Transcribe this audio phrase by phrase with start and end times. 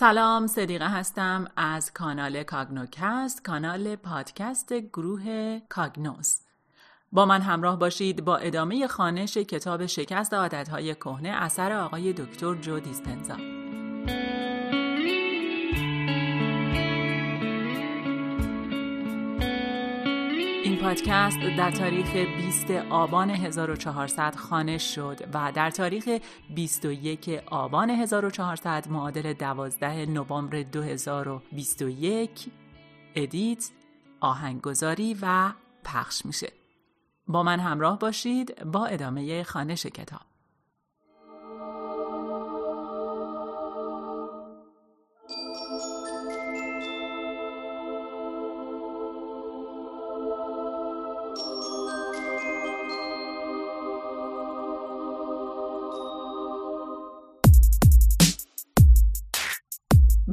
[0.00, 6.40] سلام صدیقه هستم از کانال کاگنوکست کانال پادکست گروه کاگنوس.
[7.12, 12.80] با من همراه باشید با ادامه خانش کتاب شکست عادتهای کهنه اثر آقای دکتر جو
[12.80, 13.59] دیسپنزا
[20.80, 26.18] پادکست در تاریخ 20 آبان 1400 خانش شد و در تاریخ
[26.54, 32.50] 21 آبان 1400 معادل 12 نوامبر 2021
[33.14, 33.70] ادیت
[34.20, 35.52] آهنگگذاری و
[35.84, 36.52] پخش میشه.
[37.28, 40.29] با من همراه باشید با ادامه خانش کتاب.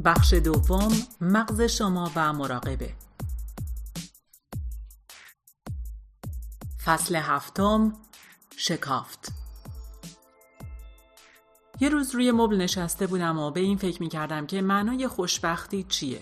[0.08, 2.94] بخش دوم مغز شما و مراقبه.
[6.84, 7.92] فصل هفتم
[8.56, 9.32] شکافت.
[11.80, 15.82] یه روز روی مبل نشسته بودم و به این فکر می کردم که معنای خوشبختی
[15.88, 16.20] چیه؟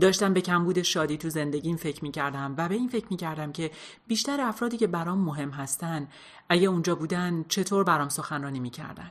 [0.00, 3.52] داشتم به کمبود شادی تو زندگیم فکر می کردم و به این فکر می کردم
[3.52, 3.70] که
[4.06, 6.08] بیشتر افرادی که برام مهم هستن
[6.48, 9.10] اگه اونجا بودن چطور برام سخنرانی می کردن.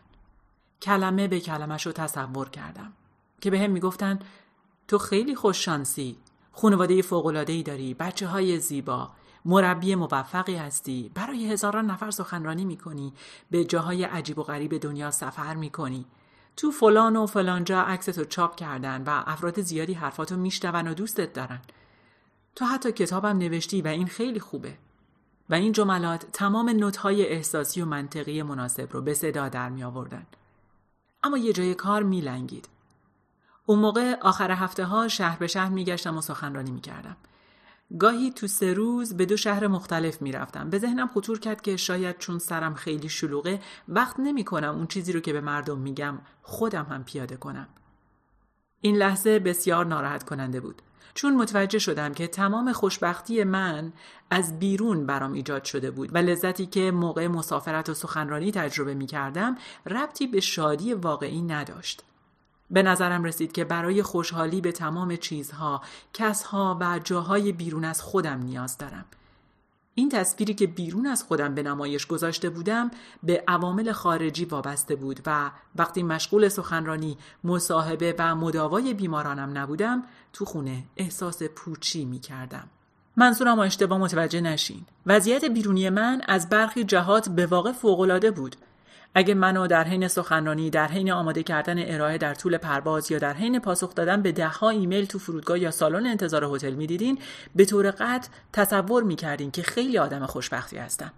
[0.82, 2.94] کلمه به کلمش رو تصور کردم.
[3.44, 4.20] که به هم می‌گفتن
[4.88, 6.18] تو خیلی خوششانسی
[6.52, 9.12] خانواده فوقلادهی داری بچه های زیبا
[9.46, 13.14] مربی موفقی هستی برای هزاران نفر سخنرانی می‌کنی
[13.52, 16.06] به جاهای عجیب و غریب دنیا سفر می‌کنی
[16.58, 21.34] تو فلان و فلان جا عکستو چاپ کردن و افراد زیادی حرفاتو میشنون و دوستت
[21.34, 21.62] دارن
[22.56, 24.78] تو حتی کتابم نوشتی و این خیلی خوبه
[25.50, 30.26] و این جملات تمام نوت‌های احساسی و منطقی مناسب رو به صدا در می آوردن.
[31.24, 32.73] اما یه جای کار می لنگید.
[33.66, 37.18] اون موقع آخر هفته ها شهر به شهر میگشتم و سخنرانی می‌کردم.
[38.00, 40.70] گاهی تو سه روز به دو شهر مختلف می‌رفتم.
[40.70, 45.12] به ذهنم خطور کرد که شاید چون سرم خیلی شلوغه وقت نمی کنم اون چیزی
[45.12, 47.68] رو که به مردم میگم خودم هم پیاده کنم.
[48.82, 50.82] این لحظه بسیار ناراحت کننده بود.
[51.14, 53.94] چون متوجه شدم که تمام خوشبختی من
[54.30, 59.06] از بیرون برام ایجاد شده بود و لذتی که موقع مسافرت و سخنرانی تجربه می
[59.06, 62.04] کردم ربطی به شادی واقعی نداشت.
[62.72, 65.82] به نظرم رسید که برای خوشحالی به تمام چیزها،
[66.14, 69.06] کسها و جاهای بیرون از خودم نیاز دارم.
[69.96, 72.92] این تصویری که بیرون از خودم به نمایش گذاشته بودم
[73.24, 80.04] به عوامل خارجی وابسته بود و وقتی مشغول سخنرانی، مصاحبه و مداوای بیمارانم نبودم
[80.34, 82.70] تو خونه احساس پوچی می کردم.
[83.18, 84.86] منظورم اشتباه متوجه نشین.
[85.06, 88.56] وضعیت بیرونی من از برخی جهات به واقع فوقالعاده بود.
[89.16, 93.34] اگه منو در حین سخنرانی در حین آماده کردن ارائه در طول پرواز یا در
[93.34, 97.20] حین پاسخ دادن به دهها ایمیل تو فرودگاه یا سالن انتظار هتل می‌دیدین
[97.56, 101.12] به طور قطع تصور می‌کردین که خیلی آدم خوشبختی هستم.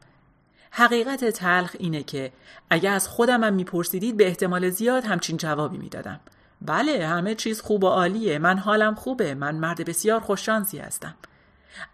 [0.71, 2.31] حقیقت تلخ اینه که
[2.69, 6.19] اگه از خودمم میپرسیدید به احتمال زیاد همچین جوابی می‌دادم.
[6.61, 11.15] بله همه چیز خوب و عالیه من حالم خوبه من مرد بسیار خوششانسی هستم.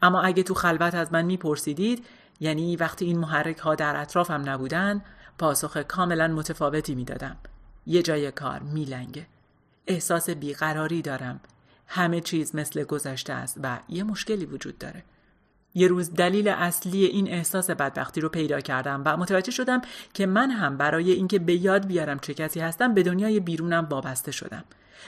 [0.02, 2.06] اما اگه تو خلوت از من میپرسیدید
[2.40, 5.02] یعنی وقتی این محرک ها در اطرافم نبودن
[5.42, 7.38] پاسخ کاملا متفاوتی می‌دادم.
[7.86, 9.26] یه جای کار میلنگه.
[9.88, 11.40] احساس بیقراری دارم.
[11.88, 15.04] همه چیز مثل گذشته است و یه مشکلی وجود داره.
[15.74, 19.82] یه روز دلیل اصلی این احساس بدبختی رو پیدا کردم و متوجه شدم
[20.14, 24.32] که من هم برای اینکه به یاد بیارم چه کسی هستم به دنیای بیرونم وابسته
[24.32, 24.64] شدم.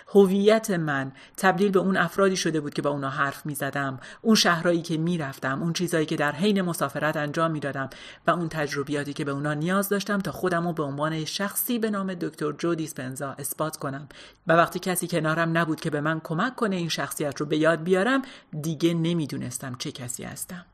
[0.07, 4.35] هویت من تبدیل به اون افرادی شده بود که با اونا حرف می زدم اون
[4.35, 7.89] شهرهایی که می رفتم اون چیزهایی که در حین مسافرت انجام می دادم
[8.27, 11.89] و اون تجربیاتی که به اونا نیاز داشتم تا خودم رو به عنوان شخصی به
[11.89, 14.07] نام دکتر جو دیسپنزا اثبات کنم.
[14.47, 17.83] و وقتی کسی کنارم نبود که به من کمک کنه این شخصیت رو به یاد
[17.83, 18.21] بیارم
[18.61, 20.65] دیگه نمی‌دونستم چه کسی هستم.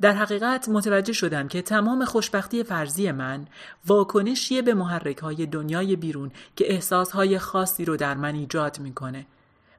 [0.00, 3.46] در حقیقت متوجه شدم که تمام خوشبختی فرضی من
[3.86, 9.26] واکنشیه به محرک های دنیای بیرون که احساس های خاصی رو در من ایجاد می‌کنه.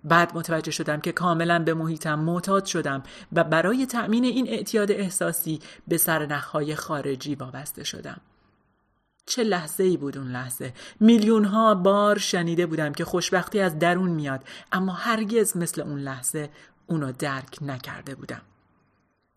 [0.04, 3.04] بعد متوجه شدم که کاملا به محیطم معتاد شدم
[3.34, 8.22] و برای تأمین این اعتیاد احساسی به سرنخهای خارجی وابسته شدم.
[9.26, 14.10] چه لحظه ای بود اون لحظه میلیون ها بار شنیده بودم که خوشبختی از درون
[14.10, 16.50] میاد اما هرگز مثل اون لحظه
[16.88, 18.42] اونو درک نکرده بودم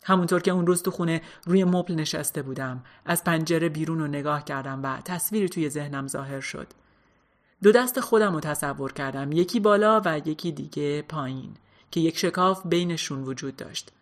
[0.06, 2.84] همونطور که اون روز تو خونه روی مبل نشسته بودم.
[3.04, 6.66] از پنجره بیرون رو نگاه کردم و تصویری توی ذهنم ظاهر شد.
[7.62, 9.32] دو دست خودم رو تصور کردم.
[9.32, 11.56] یکی بالا و یکی دیگه پایین
[11.90, 13.92] که یک شکاف بینشون وجود داشت.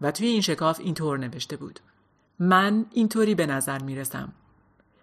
[0.00, 1.80] و توی این شکاف اینطور نوشته بود.
[2.38, 4.32] من اینطوری به نظر می‌رسم.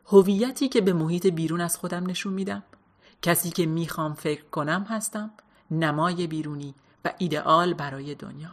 [0.06, 2.64] هویتی که به محیط بیرون از خودم نشون میدم.
[3.22, 5.32] کسی که می‌خوام فکر کنم هستم.
[5.72, 6.76] نمای بیرونی
[7.06, 8.50] و ایدئال برای دنیا.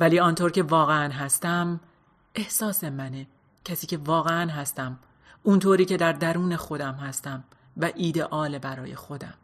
[0.00, 1.80] ولی آنطور که واقعا هستم
[2.34, 3.26] احساس منه.
[3.64, 4.98] کسی که واقعا هستم
[5.42, 7.44] اونطوری که در درون خودم هستم
[7.76, 9.34] و ایدئال برای خودم.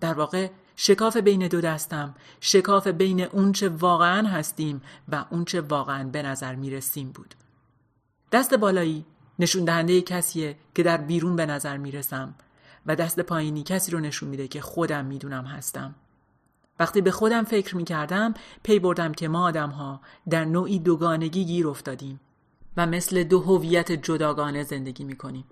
[0.00, 6.22] در واقع شکاف بین دو دستم شکاف بین اونچه واقعا هستیم و اونچه واقعا به
[6.22, 7.34] نظر می‌رسیم بود.
[8.32, 9.04] دست بالایی
[9.38, 12.34] نشون دهنده کسیه که در بیرون به نظر می‌رسم
[12.86, 15.94] و دست پایینی کسی رو نشون میده که خودم می‌دونم هستم.
[16.78, 21.68] وقتی به خودم فکر می‌کردم پی بردم که ما آدم ها در نوعی دوگانگی گیر
[21.68, 22.20] افتادیم
[22.76, 25.44] و مثل دو هویت جداگانه زندگی می‌کنیم.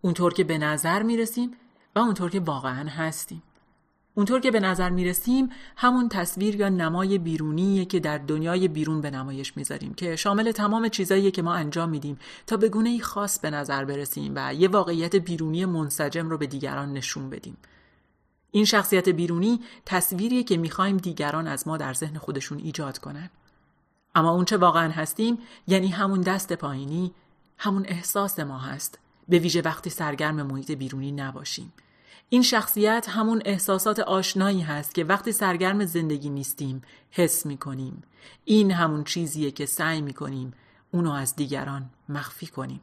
[0.00, 1.50] اونطور که به نظر می‌رسیم
[1.96, 3.42] و اونطور که واقعا هستیم.
[4.14, 9.10] اونطور که به نظر می‌رسیم همون تصویر یا نمای بیرونیه که در دنیای بیرون به
[9.10, 13.50] نمایش می‌ذاریم که شامل تمام چیزاییه که ما انجام میدیم تا به گونه خاص به
[13.50, 17.56] نظر برسیم و یه واقعیت بیرونی منسجم رو به دیگران نشون بدیم.
[18.54, 23.30] این شخصیت بیرونی تصویریه که می‌خوایم دیگران از ما در ذهن خودشون ایجاد کنن
[24.14, 27.14] اما اونچه واقعا هستیم یعنی همون دست پایینی
[27.58, 31.72] همون احساس ما هست به ویژه وقتی سرگرم محیط بیرونی نباشیم
[32.28, 38.02] این شخصیت همون احساسات آشنایی هست که وقتی سرگرم زندگی نیستیم حس می کنیم.
[38.44, 40.52] این همون چیزیه که سعی می کنیم
[40.90, 42.80] اونو از دیگران مخفی کنیم.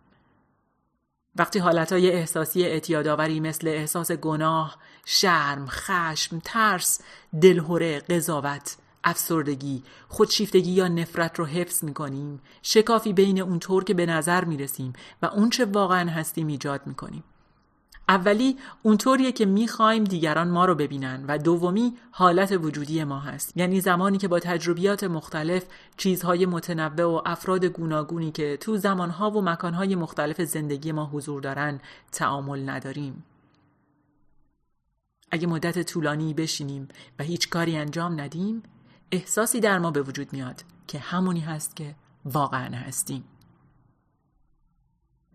[1.36, 7.02] وقتی حالتهای احساسی اعتیادآوری مثل احساس گناه، شرم، خشم، ترس،
[7.42, 14.06] دلهوره، قضاوت، افسردگی، خودشیفتگی یا نفرت رو حفظ می کنیم، شکافی بین اونطور که به
[14.06, 17.24] نظر می رسیم و اونچه واقعا هستیم ایجاد می کنیم.
[18.10, 23.58] اولی اونطوریه که می‌خوایم دیگران ما رو ببینن و دومی حالت وجودی ما هست.
[23.58, 25.66] یعنی زمانی که با تجربیات مختلف
[25.98, 31.80] چیزهای متنوع و افراد گوناگونی که تو زمانها و مکانهای مختلف زندگی ما حضور دارن
[32.12, 33.24] تعامل نداریم.
[35.32, 36.88] اگه مدت طولانی بشینیم
[37.20, 38.64] و هیچ کاری انجام ندیم
[39.12, 41.96] احساسی در ما به وجود میاد که همونی هست که
[42.26, 43.24] واقعا هستیم.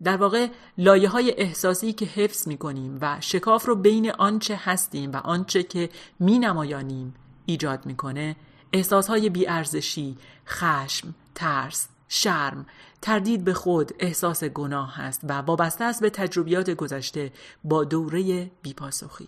[0.03, 0.47] در واقع
[0.77, 5.63] لایه های احساسی که حفظ می کنیم و شکاف رو بین آنچه هستیم و آنچه
[5.63, 5.89] که
[6.19, 7.13] می نمایانیم
[7.45, 8.35] ایجاد می‌کنه
[8.73, 12.65] احساس های بیارزشی، خشم، ترس، شرم،
[13.01, 17.31] تردید به خود، احساس گناه هست و وابسته است به تجربیات گذشته
[17.63, 19.27] با دوره بیپاسخی.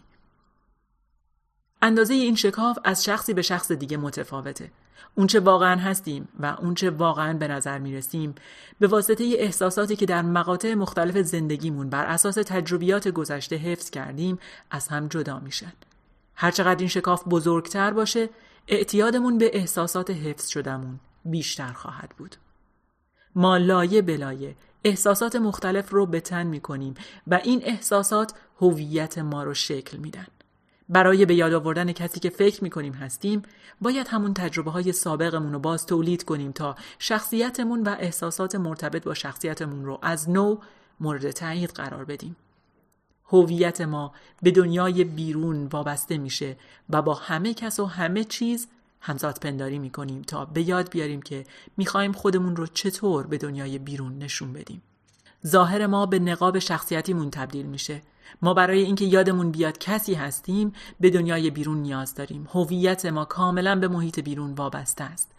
[1.82, 4.72] اندازه این شکاف از شخصی به شخص دیگه متفاوته.
[5.16, 8.36] اونچه واقعا هستیم و اونچه واقعا به نظر می‌رسیم
[8.80, 14.40] به واسطه احساساتی که در مقاطع مختلف زندگیمون بر اساس تجربیات گذشته حفظ کردیم
[14.72, 15.74] از هم جدا میشن.
[16.36, 18.30] هرچقدر این شکاف بزرگتر باشه
[18.68, 22.36] اعتیادمون به احساسات حفظ شدمون بیشتر خواهد بود.
[23.36, 26.94] ما لایه بلایه احساسات مختلف رو به تن می کنیم
[27.28, 30.28] و این احساسات هویت ما رو شکل میدن.
[30.90, 33.42] برای به یاد آوردن کسی که فکر می‌کنیم هستیم
[33.82, 39.14] باید همون تجربه های سابقمون رو باز تولید کنیم تا شخصیتمون و احساسات مرتبط با
[39.14, 40.58] شخصیتمون رو از نو
[41.00, 42.36] مورد تایید قرار بدیم.
[43.30, 46.58] هویت ما به دنیای بیرون وابسته میشه
[46.90, 48.68] و با همه کس و همه چیز
[49.02, 51.46] همزاد پنداری می‌کنیم تا به یاد بیاریم که
[51.78, 54.82] می‌خوایم خودمون رو چطور به دنیای بیرون نشون بدیم.
[55.48, 58.02] ظاهر ما به نقاب شخصیتیمون تبدیل میشه
[58.42, 62.48] ما برای اینکه یادمون بیاد کسی هستیم به دنیای بیرون نیاز داریم.
[62.54, 65.32] هویت ما کاملا به محیط بیرون وابسته است.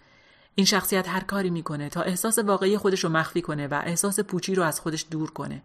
[0.54, 4.54] این شخصیت هر کاری می‌کنه تا احساس واقعی خودش رو مخفی کنه و احساس پوچی
[4.54, 5.62] رو از خودش دور کنه.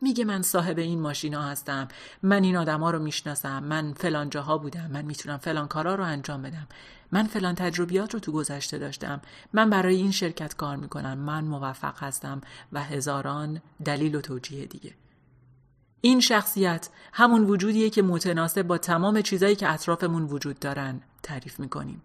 [0.00, 1.88] میگه من صاحب این ماشینا هستم.
[2.22, 3.64] من این آدما رو می‌شناسم.
[3.64, 4.90] من فلان جاها بودم.
[4.92, 6.66] من می‌تونم فلان کارا رو انجام بدم.
[7.12, 9.20] من فلان تجربیات رو تو گذشته داشتم.
[9.52, 11.18] من برای این شرکت کار می‌کنم.
[11.18, 12.40] من موفق هستم
[12.72, 14.94] و هزاران دلیل و توجیه دیگه.
[16.04, 22.02] این شخصیت همون وجودیه که متناسب با تمام چیزایی که اطرافمون وجود دارن تعریف می‌کنیم.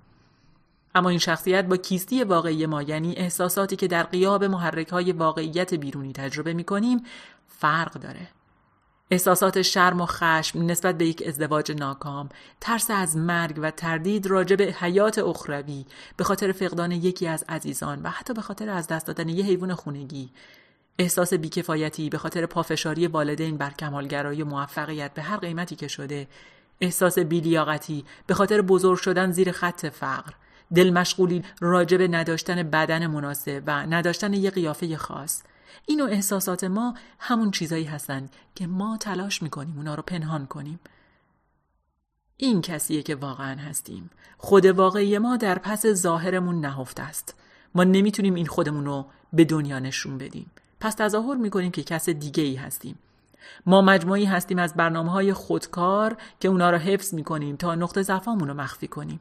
[0.95, 5.73] اما این شخصیت با کیستی واقعی ما یعنی احساساتی که در قیاب محرک های واقعیت
[5.73, 7.03] بیرونی تجربه می‌کنیم
[7.47, 8.27] فرق داره.
[9.11, 12.29] احساسات شرم و خشم نسبت به یک ازدواج ناکام،
[12.61, 15.85] ترس از مرگ و تردید راجع به حیات اخروی
[16.17, 19.75] به خاطر فقدان یکی از عزیزان و حتی به خاطر از دست دادن یه حیوان
[19.75, 20.29] خونگی
[20.99, 26.27] احساس بیکفایتی به خاطر پافشاری والدین بر کمالگرایی و موفقیت به هر قیمتی که شده
[26.81, 30.33] احساس بیلیاقتی به خاطر بزرگ شدن زیر خط فقر
[30.75, 35.43] دل مشغولی راجع به نداشتن بدن مناسب و نداشتن یه قیافه خاص.
[35.85, 40.79] اینو احساسات ما همون چیزایی هستند که ما تلاش می‌کنیم اونا رو پنهان کنیم.
[42.37, 44.09] این کسیه که واقعا هستیم.
[44.37, 47.35] خود واقعی ما در پس ظاهرمون نهفته است.
[47.75, 50.51] ما نمی‌تونیم این خودمون رو به دنیا نشون بدیم.
[50.79, 52.99] پس تظاهر می‌کنیم که کس دیگه ای هستیم
[53.65, 58.01] ما مجموعی هستیم از برنامه های خودکار که اونا را حفظ می کنیم تا نقطه
[58.01, 59.19] ضعفامون رو مخفی کنیم.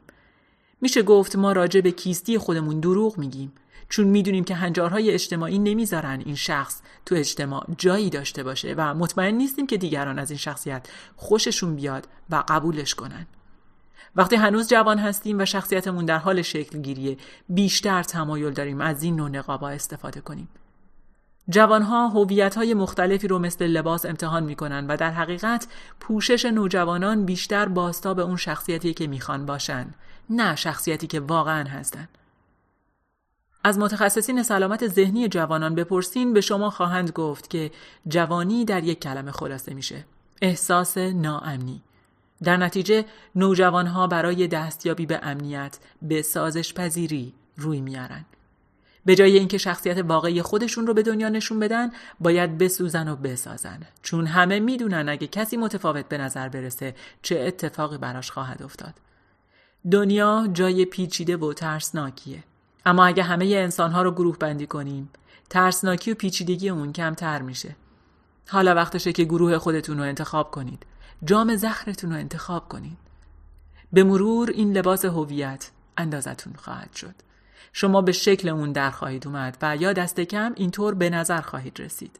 [0.81, 3.51] میشه گفت ما راجع به کیستی خودمون دروغ میگیم
[3.89, 9.35] چون می‌دونیم که هنجارهای اجتماعی نمی‌ذارن این شخص تو اجتماع جایی داشته باشه و مطمئن
[9.35, 13.27] نیستیم که دیگران از این شخصیت خوششون بیاد و قبولش کنن.
[14.15, 17.17] وقتی هنوز جوان هستیم و شخصیتمون در حال شکل گیریه
[17.49, 20.47] بیشتر تمایل داریم از این نوع نقابا استفاده کنیم.
[21.49, 25.67] جوانها هویت های مختلفی رو مثل لباس امتحان می‌کنن و در حقیقت
[25.99, 29.87] پوشش نوجوانان بیشتر باستاب اون شخصیتی که می‌خوان باشن
[30.29, 32.07] نه شخصیتی که واقعا هستن.
[33.63, 37.71] از متخصصین سلامت ذهنی جوانان بپرسین به شما خواهند گفت که
[38.07, 40.05] جوانی در یک کلمه خلاصه میشه.
[40.41, 41.81] احساس ناامنی.
[42.43, 43.05] در نتیجه
[43.35, 48.25] نوجوانها برای دستیابی به امنیت به سازش پذیری روی میارن.
[49.05, 53.79] به جای اینکه شخصیت واقعی خودشون رو به دنیا نشون بدن باید بسوزن و بسازن.
[54.01, 58.93] چون همه می‌دونن اگه کسی متفاوت به نظر برسه چه اتفاقی براش خواهد افتاد.
[59.91, 62.43] دنیا جای پیچیده و ترسناکیه.
[62.85, 65.09] اما اگه همه انسانها رو گروه بندی کنیم
[65.49, 67.75] ترسناکی و پیچیدگی اون کمتر میشه.
[68.49, 70.85] حالا وقتشه که گروه خودتون رو انتخاب کنید.
[71.25, 72.97] جام زخرتون رو انتخاب کنید.
[73.93, 77.15] به مرور این لباس هویت اندازتون خواهد شد.
[77.73, 81.79] شما به شکل اون در خواهید اومد و یا دست کم اینطور به نظر خواهید
[81.79, 82.19] رسید.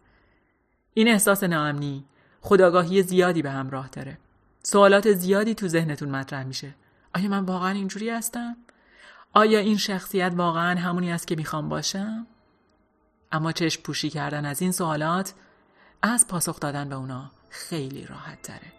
[0.93, 2.05] این احساس ناامنی
[2.41, 4.17] خداگاهی زیادی به همراه داره.
[4.63, 6.75] سوالات زیادی تو ذهنتون مطرح میشه.
[7.15, 8.57] آیا من واقعا اینجوری هستم؟
[9.33, 12.27] آیا این شخصیت واقعا همونی است که می‌خوام باشم؟
[13.31, 15.33] اما چشم پوشی کردن از این سوالات
[16.01, 18.78] از پاسخ دادن به اونا خیلی راحت تره.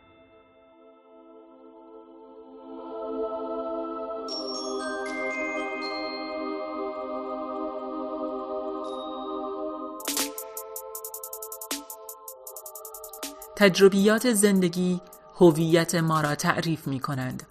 [13.60, 15.00] تجربیات زندگی
[15.36, 17.42] هویت ما را تعریف می کنند.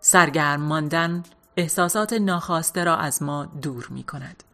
[0.00, 1.22] سرگرم ماندن
[1.56, 4.44] احساسات ناخواسته را از ما دور می کند.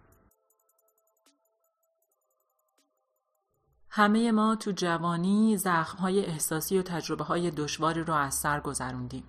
[3.91, 9.25] همه ما تو جوانی زخمهای احساسی و تجربه های دشواری را از سر گذروندیم.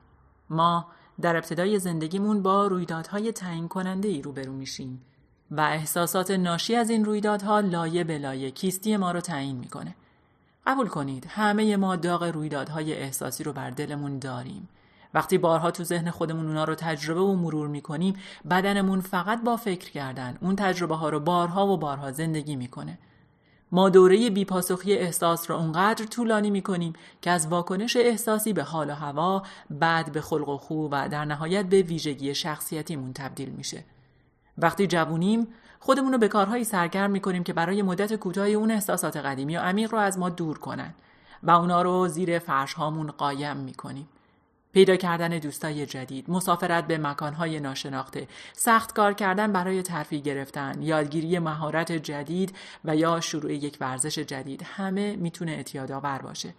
[0.49, 0.87] ما
[1.21, 5.01] در ابتدای زندگیمون با رویدادهای تعیین کننده ای روبرو میشیم
[5.51, 9.95] و احساسات ناشی از این رویدادها لایه به لایه کیستی ما رو تعیین می‌کنه.
[10.67, 14.69] قبول کنید همه ما داغ رویدادهای احساسی رو بر دلمون داریم.
[15.13, 18.15] وقتی بارها تو ذهن خودمون اونا رو تجربه و مرور می‌کنیم
[18.49, 22.97] بدنمون فقط با فکر کردن اون تجربه ها رو بارها و بارها زندگی می‌کنه.
[23.71, 28.93] ما دوره بیپاسخی احساس رو اونقدر طولانی می‌کنیم که از واکنش احساسی به حال و
[28.93, 33.83] هوا بعد به خلق و خو و در نهایت به ویژگی شخصیتیمون تبدیل میشه.
[34.57, 35.47] وقتی جوونیم
[35.83, 39.91] خودمون رو به کارهایی سرگرم می‌کنیم که برای مدت کوتاهی اون احساسات قدیمی و عمیق
[39.91, 40.93] رو از ما دور کنن
[41.43, 44.07] و اونا رو زیر فرش هامون قایم می‌کنیم.
[44.73, 51.39] پیدا کردن دوستای جدید، مسافرت به مکانهای ناشناخته، سخت کار کردن برای ترفیع گرفتن، یادگیری
[51.39, 56.53] مهارت جدید و یا شروع یک ورزش جدید همه می‌تونه اعتیادآور باشه.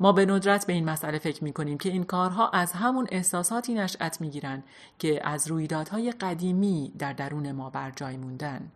[0.00, 3.74] ما به ندرت به این مسئله فکر می کنیم که این کارها از همون احساساتی
[3.74, 4.62] نشأت می گیرن
[4.98, 8.70] که از رویدادهای قدیمی در درون ما بر جای موندن.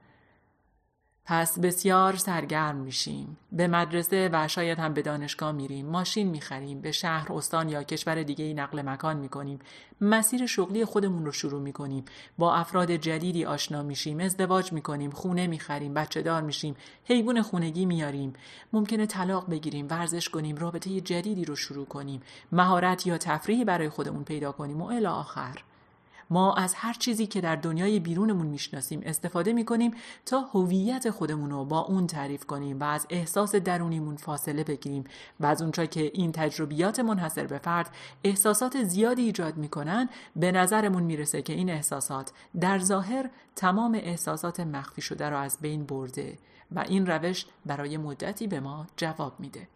[1.24, 3.36] پس بسیار سرگرم میشیم.
[3.52, 5.86] به مدرسه و شاید هم به دانشگاه میریم.
[5.86, 6.80] ماشین می‌خریم.
[6.80, 9.58] به شهر استان یا کشور دیگه ای نقل مکان می‌کنیم.
[10.00, 12.04] مسیر شغلی خودمون رو شروع می‌کنیم.
[12.38, 14.20] با افراد جدیدی آشنا میشیم.
[14.20, 15.10] ازدواج می‌کنیم.
[15.10, 15.94] خونه می‌خریم.
[15.94, 16.76] بچه دار میشیم.
[17.04, 18.32] حیوان خونگی میاریم.
[18.72, 19.86] ممکنه طلاق بگیریم.
[19.90, 20.56] ورزش کنیم.
[20.56, 22.20] رابطه جدیدی رو شروع کنیم.
[22.52, 25.62] مهارت یا تفریحی برای خودمون پیدا کنیم و الی آخر.
[26.32, 29.94] ما از هر چیزی که در دنیای بیرونمون می‌شناسیم استفاده می‌کنیم
[30.26, 35.04] تا هویت خودمون رو با اون تعریف کنیم و از احساس درونیمون فاصله بگیریم
[35.40, 37.90] و از اونجا که این تجربیات منحصر به فرد
[38.24, 45.02] احساسات زیادی ایجاد می‌کنن به نظرمون می‌رسه که این احساسات در ظاهر تمام احساسات مخفی
[45.02, 46.38] شده رو از بین برده
[46.70, 49.68] و این روش برای مدتی به ما جواب میده.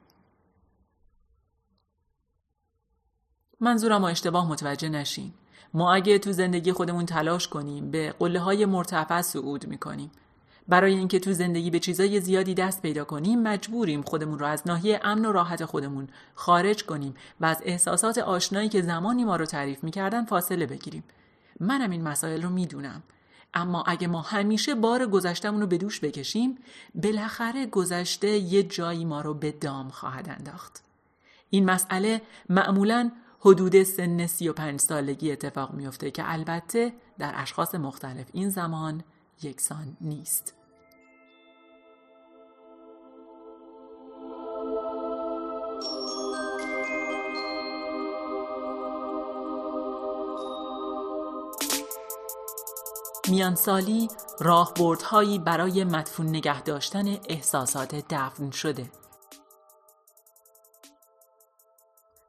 [3.61, 5.33] منظورم اشتباه متوجه نشین.
[5.75, 10.11] ما اگه تو زندگی خودمون تلاش کنیم به قله های مرتفع صعود می‌کنیم.
[10.69, 15.01] برای اینکه تو زندگی به چیزای زیادی دست پیدا کنیم مجبوریم خودمون رو از ناحیه
[15.05, 19.85] امن و راحت خودمون خارج کنیم و از احساسات آشنایی که زمانی ما رو تعریف
[19.85, 21.05] می‌کردن فاصله بگیریم.
[21.61, 23.03] منم این مسائل رو می‌دونم.
[23.55, 26.59] اما اگه ما همیشه بار گذشتمون رو به دوش بکشیم
[26.95, 30.83] بالاخره گذشته یه جایی ما رو به دام خواهد انداخت.
[31.51, 33.11] این مسئله معمولا
[33.47, 39.05] حدود سن 35 سالگی اتفاق میفته که البته در اشخاص مختلف این زمان
[39.43, 40.55] یکسان نیست.
[53.29, 54.09] میانسالی
[54.41, 58.91] راهبردهایی برای مدفون نگه داشتن احساسات دفن شده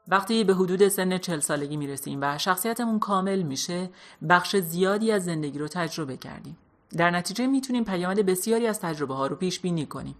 [0.07, 3.89] وقتی به حدود سن چل سالگی می‌رسیم و شخصیتمون کامل میشه
[4.29, 6.57] بخش زیادی از زندگی رو تجربه کردیم.
[6.97, 10.15] در نتیجه می‌تونیم پیامد بسیاری از تجربه ها رو پیش بینی کنیم.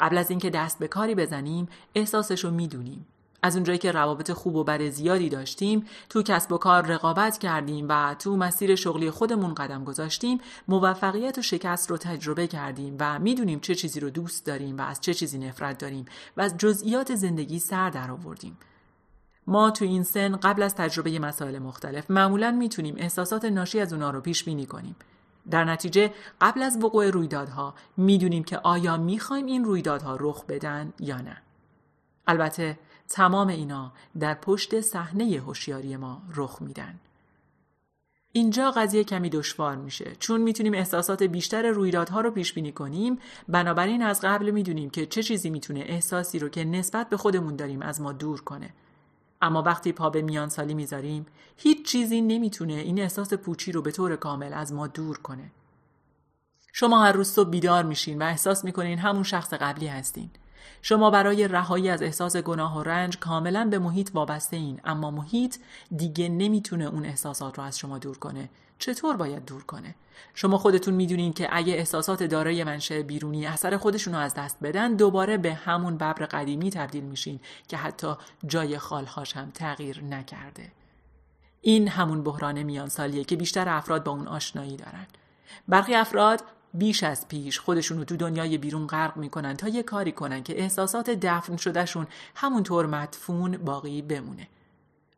[0.00, 3.06] قبل از اینکه دست به کاری بزنیم احساسش رو می‌دونیم.
[3.42, 7.86] از اونجایی که روابط خوب و بد زیادی داشتیم تو کسب و کار رقابت کردیم
[7.88, 13.60] و تو مسیر شغلی خودمون قدم گذاشتیم موفقیت و شکست رو تجربه کردیم و می‌دونیم
[13.60, 16.06] چه چیزی رو دوست داریم و از چه چیزی نفرت داریم
[16.36, 18.58] و از جزئیات زندگی سر در آوردیم.
[19.48, 24.10] ما تو این سن قبل از تجربه مسائل مختلف معمولا می‌تونیم احساسات ناشی از اونا
[24.10, 24.96] رو پیش بینی کنیم.
[25.50, 31.20] در نتیجه قبل از وقوع رویدادها می‌دونیم که آیا می‌خوایم این رویدادها رخ بدن یا
[31.20, 31.36] نه.
[32.26, 32.78] البته
[33.08, 36.94] تمام اینا در پشت صحنه هوشیاری ما رخ میدن.
[38.32, 40.12] اینجا قضیه کمی دشوار میشه.
[40.18, 45.22] چون می‌تونیم احساسات بیشتر رویدادها رو پیش بینی کنیم بنابراین از قبل می‌دونیم که چه
[45.22, 48.70] چیزی می‌تونه احساسی رو که نسبت به خودمون داریم از ما دور کنه.
[49.42, 51.26] اما وقتی پا به میان سالی می‌ذاریم
[51.56, 55.50] هیچ چیزی نمی‌تونه این احساس پوچی رو به طور کامل از ما دور کنه.
[56.72, 60.30] شما هر روز صبح بیدار میشین و احساس می‌کنین همون شخص قبلی هستین.
[60.82, 65.56] شما برای رهایی از احساس گناه و رنج کاملا به محیط وابسته این اما محیط
[65.96, 68.48] دیگه نمی‌تونه اون احساسات رو از شما دور کنه.
[68.78, 69.94] چطور باید دور کنه؟
[70.34, 74.94] شما خودتون می‌دونین که اگه احساسات دارای منشأ بیرونی اثر خودشون رو از دست بدن
[74.94, 78.14] دوباره به همون ببر قدیمی تبدیل میشین که حتی
[78.46, 80.72] جای خالهاش هم تغییر نکرده.
[81.60, 85.06] این همون بحران میان سالیه که بیشتر افراد با اون آشنایی دارن.
[85.68, 86.44] برخی افراد
[86.74, 90.60] بیش از پیش خودشون رو تو دنیای بیرون غرق می‌کنن تا یه کاری کنن که
[90.60, 94.48] احساسات دفن شدهشون همونطور مدفون باقی بمونه.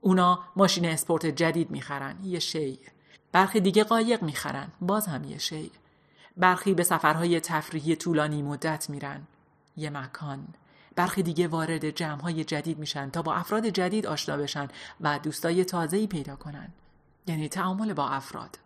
[0.00, 2.76] اونا ماشین اسپورت جدید می‌خرن یه شیء
[3.32, 4.68] برخی دیگه قایق می‌خرن.
[4.80, 5.70] باز هم یه شیء
[6.36, 9.26] برخی به سفرهای تفریحی طولانی مدت میرن.
[9.76, 10.48] یه مکان.
[10.96, 14.68] برخی دیگه وارد جمعهای جدید میشن تا با افراد جدید آشنا بشن
[15.00, 16.68] و دوستای تازه‌ای پیدا کنن.
[17.26, 18.58] یعنی تعامل با افراد.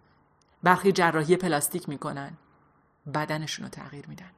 [0.62, 2.30] برخی جراحی پلاستیک می‌کنن.
[3.14, 4.30] بدنشون رو تغییر میدن.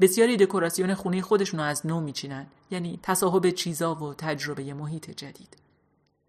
[0.00, 2.46] بسیاری دکوراسیون خونه خودشون رو از نو میچینن.
[2.70, 5.56] یعنی تصاحب چیزا و تجربه محیط جدید.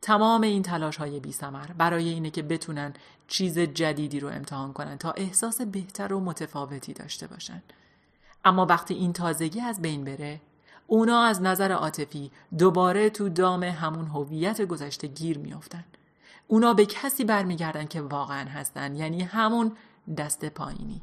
[0.03, 2.93] تمام این تلاش های بی سمر برای اینه که بتونن
[3.27, 7.63] چیز جدیدی رو امتحان کنن تا احساس بهتر و متفاوتی داشته باشن.
[8.45, 10.41] اما وقتی این تازگی از بین بره
[10.87, 15.83] اونا از نظر عاطفی دوباره تو دام همون هویت گذشته گیر میافتن.
[16.47, 19.71] اونا به کسی برمیگردن که واقعا هستن یعنی همون
[20.17, 21.01] دست پایینی.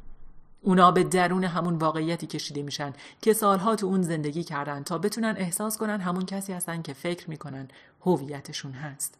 [0.61, 5.35] اونا به درون همون واقعیتی کشیده میشن که سالها تو اون زندگی کردن تا بتونن
[5.37, 7.67] احساس کنن همون کسی هستن که فکر می‌کنن
[8.01, 9.17] هویتشون هست.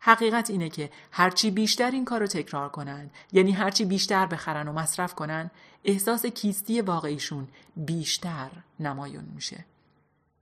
[0.00, 4.72] حقیقت اینه که هرچی بیشتر این کار رو تکرار کنن یعنی هرچی بیشتر بخرن و
[4.72, 5.50] مصرف کنن
[5.84, 9.64] احساس کیستی واقعیشون بیشتر نمایون میشه.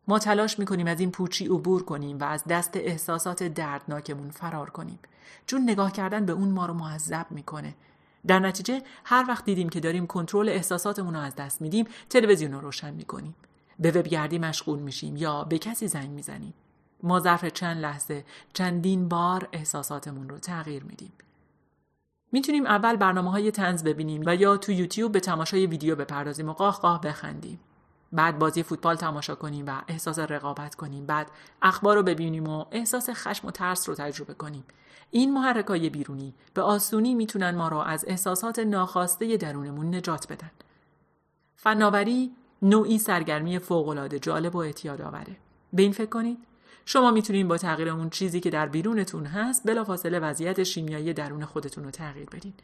[0.09, 4.99] ما تلاش می‌کنیم از این پوچی عبور کنیم و از دست احساسات دردناکمون فرار کنیم
[5.47, 7.75] چون نگاه کردن به اون ما رو معذب می‌کنه
[8.27, 12.61] در نتیجه هر وقت دیدیم که داریم کنترل احساساتمون رو از دست میدیم تلویزیون رو
[12.61, 13.35] روشن می‌کنیم.
[13.79, 16.55] به وبگردی مشغول میشیم یا به کسی زنگ می‌زنیم.
[17.03, 21.13] ما ظرف چند لحظه چندین بار احساساتمون رو تغییر میدیم.
[22.33, 26.53] می‌تونیم اول برنامه های تنز ببینیم و یا تو یوتیوب به تماشای ویدیو بپردازیم و
[26.53, 27.61] قاه قاه بخندیم.
[28.13, 31.31] بعد بازی فوتبال تماشا کنیم و احساس رقابت کنیم بعد
[31.63, 34.65] اخبار رو ببینیم و احساس خشم و ترس رو تجربه کنیم
[35.11, 40.51] این محرکای بیرونی به آسونی می‌تونن ما را از احساسات ناخواسته درونمون نجات بدن.
[41.57, 45.37] فناوری نوعی سرگرمی فوقالعاده جالب و اعتیاد آوره.
[45.73, 46.39] به این فکر کنید
[46.85, 51.85] شما می‌تونید با تغییر اون چیزی که در بیرونتون هست بلافاصله وضعیت شیمیایی درون خودتون
[51.85, 52.55] رو تغییر بدین.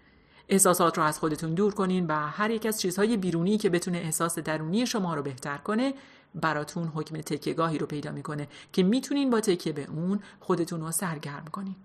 [0.48, 4.38] احساسات رو از خودتون دور کنین و هر یک از چیزهای بیرونی که بتونه احساس
[4.38, 5.94] درونی شما رو بهتر کنه
[6.34, 11.44] براتون حکم تکیهگاهی رو پیدا می‌کنه که می‌تونین با تکیه به اون خودتون رو سرگرم
[11.52, 11.76] کنین.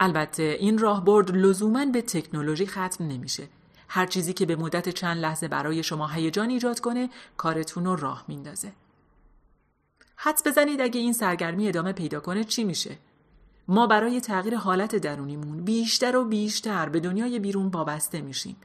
[0.00, 3.48] البته این راهبرد لزوما به تکنولوژی ختم نمیشه.
[3.88, 8.24] هر چیزی که به مدت چند لحظه برای شما هیجان ایجاد کنه کارتون رو راه
[8.28, 8.72] میندازه.
[10.16, 12.98] حدس بزنید اگه این سرگرمی ادامه پیدا کنه چی میشه؟
[13.68, 18.56] ما برای تغییر حالت درونیمون بیشتر و بیشتر به دنیای بیرون وابسته میشیم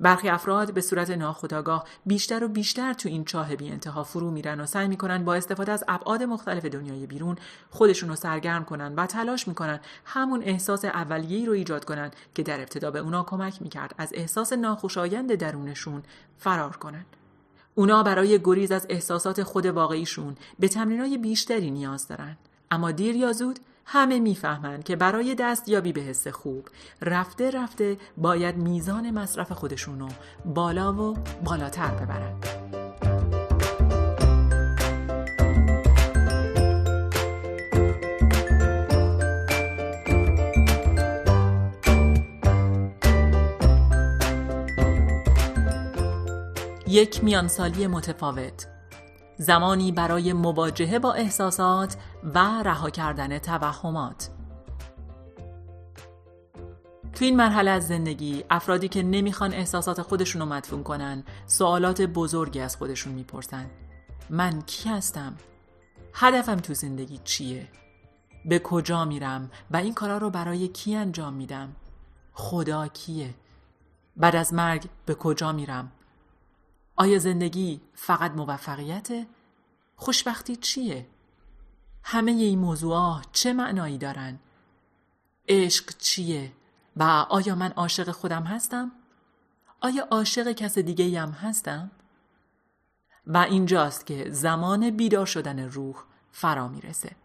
[0.00, 4.60] برخی افراد به صورت ناخودآگاه بیشتر و بیشتر تو این چاه بی انتها فرو میرن
[4.60, 7.36] و سعی می‌کنن با استفاده از ابعاد مختلف دنیای بیرون
[7.70, 12.60] خودشون رو سرگرم کنن و تلاش می‌کنن همون احساس اولیه‌ای رو ایجاد کنن که در
[12.60, 16.02] ابتدا به اونا کمک می‌کرد از احساس ناخوشایند درونشون
[16.38, 17.04] فرار کنن.
[17.74, 22.36] اونا برای گریز از احساسات خود واقعیشون به تمرینای بیشتری نیاز دارن.
[22.70, 23.58] اما دیر یا زود
[23.92, 26.68] همه می‌فهمند که برای دستیابی به حس خوب
[27.02, 30.08] رفته رفته باید میزان مصرف خودشونو
[30.44, 32.46] بالا و بالاتر ببرند.
[46.86, 48.66] یک میانسالی متفاوت
[49.40, 51.96] زمانی برای مواجهه با احساسات
[52.34, 54.30] و رها کردن توهمات
[57.12, 62.60] تو این مرحله از زندگی افرادی که نمی‌خوان احساسات خودشون رو مدفون کنن سوالات بزرگی
[62.60, 63.70] از خودشون می‌پرسن
[64.30, 65.34] من کی هستم؟
[66.14, 67.68] هدفم تو زندگی چیه؟
[68.44, 71.76] به کجا میرم و این کارا رو برای کی انجام میدم؟
[72.32, 73.34] خدا کیه؟
[74.16, 75.92] بعد از مرگ به کجا میرم؟
[77.00, 79.26] آیا زندگی فقط موفقیته؟
[79.96, 81.06] خوشبختی چیه؟
[82.02, 84.38] همه این موضوعات چه معنایی دارن؟
[85.48, 86.52] عشق چیه؟
[86.96, 88.92] و آیا من عاشق خودم هستم؟
[89.80, 91.90] آیا عاشق کس دیگه هم هستم؟
[93.26, 95.96] و اینجاست که زمان بیدار شدن روح
[96.32, 97.16] فرا می‌رسه.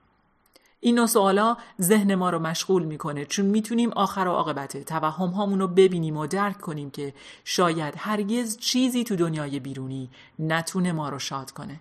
[0.79, 5.67] این سوالا ذهن ما رو مشغول می‌کنه چون می‌تونیم آخر و عاقبت توهم هامون رو
[5.67, 10.09] ببینیم و درک کنیم که شاید هرگز چیزی تو دنیای بیرونی
[10.39, 11.79] نتونه ما رو شاد کنه.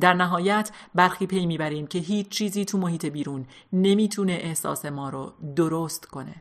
[0.00, 5.32] در نهایت برخی پی می‌بریم که هیچ چیزی تو محیط بیرون نمی‌تونه احساس ما رو
[5.56, 6.34] درست کنه.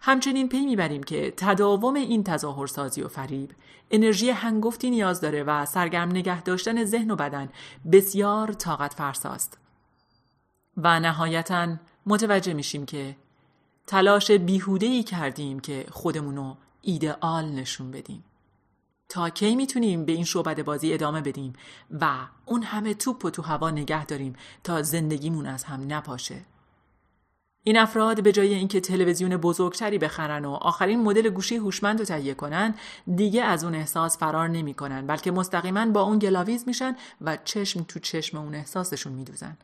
[0.00, 3.50] همچنین پی می‌بریم که تداوم این تظاهرسازی و فریب
[3.90, 7.48] انرژی هنگفتی نیاز داره و سرگرم نگه داشتن ذهن و بدن
[7.92, 9.58] بسیار طاقت فرساست.
[10.76, 13.16] و نهایتا متوجه میشیم که
[13.86, 18.24] تلاش بیهوده ای کردیم که خودمونو ایدئال نشون بدیم.
[19.08, 21.52] تا کی می‌تونیم به این شعبد بازی ادامه بدیم
[22.00, 26.40] و اون همه توپ و تو هوا نگه داریم تا زندگیمون از هم نپاشه
[27.64, 32.34] این افراد به جای اینکه تلویزیون بزرگتری بخرن و آخرین مدل گوشی هوشمند رو تهیه
[32.34, 32.74] کنن
[33.16, 38.00] دیگه از اون احساس فرار نمی‌کنن بلکه مستقیما با اون گلاویز میشن و چشم تو
[38.00, 39.56] چشم اون احساسشون میدوزن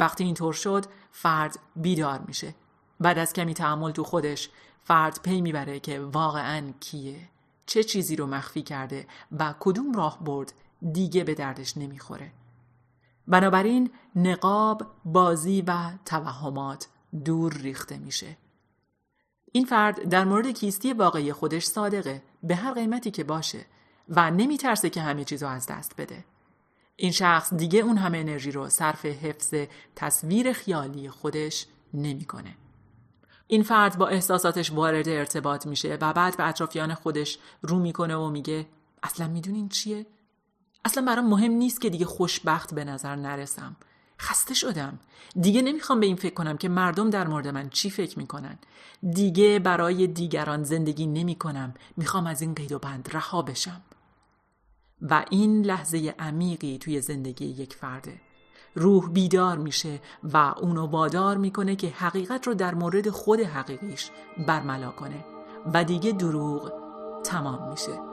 [0.00, 2.54] وقتی اینطور شد فرد بیدار میشه
[3.00, 4.50] بعد از کمی تحمل تو خودش
[4.84, 7.28] فرد پی می‌بره که واقعا کیه
[7.66, 9.06] چه چیزی رو مخفی کرده
[9.38, 10.52] و کدوم راه برد
[10.92, 12.32] دیگه به دردش نمی‌خوره.
[13.28, 16.88] بنابراین نقاب، بازی و توهمات
[17.24, 18.36] دور ریخته میشه.
[19.52, 23.66] این فرد در مورد کیستی واقعی خودش صادقه به هر قیمتی که باشه
[24.08, 26.24] و نمیترسه که همه چیزو از دست بده.
[27.00, 29.54] این شخص دیگه اون همه انرژی رو صرف حفظ
[29.96, 32.54] تصویر خیالی خودش نمی‌کنه.
[33.46, 38.30] این فرد با احساساتش وارد ارتباط میشه و بعد به اطرافیان خودش رو می‌کنه و
[38.30, 38.66] میگه
[39.02, 40.06] اصلا می‌دونین چیه؟
[40.84, 43.76] اصلا برام مهم نیست که دیگه خوشبخت به نظر نرسم.
[44.20, 44.98] خسته شدم.
[45.40, 48.58] دیگه نمی‌خوام به این فکر کنم که مردم در مورد من چی فکر می‌کنن.
[49.12, 51.74] دیگه برای دیگران زندگی نمی‌کنم.
[51.96, 53.80] می‌خوام از این قید و بند رها بشم.
[55.02, 58.20] و این لحظه عمیقی توی زندگی یک فرده.
[58.74, 60.00] روح بیدار میشه
[60.32, 64.10] و اونو وادار می‌کنه که حقیقت رو در مورد خود حقیقیش
[64.46, 65.24] برملا کنه
[65.74, 66.72] و دیگه دروغ
[67.24, 68.07] تمام میشه.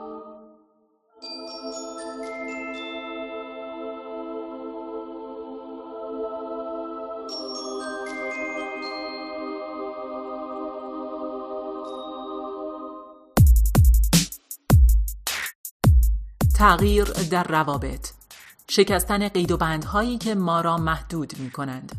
[16.66, 18.10] تغییر در روابط
[18.68, 21.92] شکستن قید و بندهایی که ما را محدود می کنند.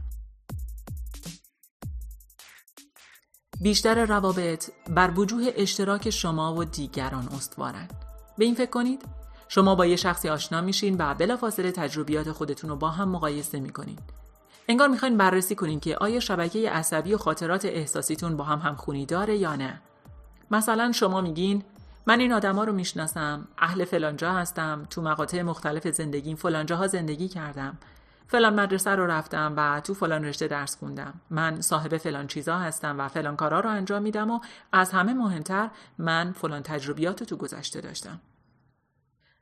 [3.61, 7.93] بیشتر روابط بر وجوه اشتراک شما و دیگران استوارند.
[8.37, 9.05] به این فکر کنید
[9.47, 13.99] شما با یه شخصی آشنا میشین و بلافاصله تجربیات خودتون رو با هم مقایسه می‌کنین.
[14.67, 19.37] انگار می‌خواین بررسی کنین که آیا شبکه عصبی و خاطرات احساسیتون با هم همخونی داره
[19.37, 19.81] یا نه.
[20.51, 21.63] مثلا شما میگین
[22.07, 23.47] من این آدما رو می‌شناسم.
[23.57, 24.87] اهل فلانجا هستم.
[24.89, 27.77] تو مقاطع مختلف زندگیم فلانجاها زندگی کردم.
[28.27, 31.13] فلان مدرسه رو رفتم و تو فلان رشته درس خوندم.
[31.29, 34.39] من صاحب فلان چیزا هستم و فلان کارا رو انجام میدم و
[34.71, 38.19] از همه مهمتر من فلان تجربیات تو گذشته داشتم.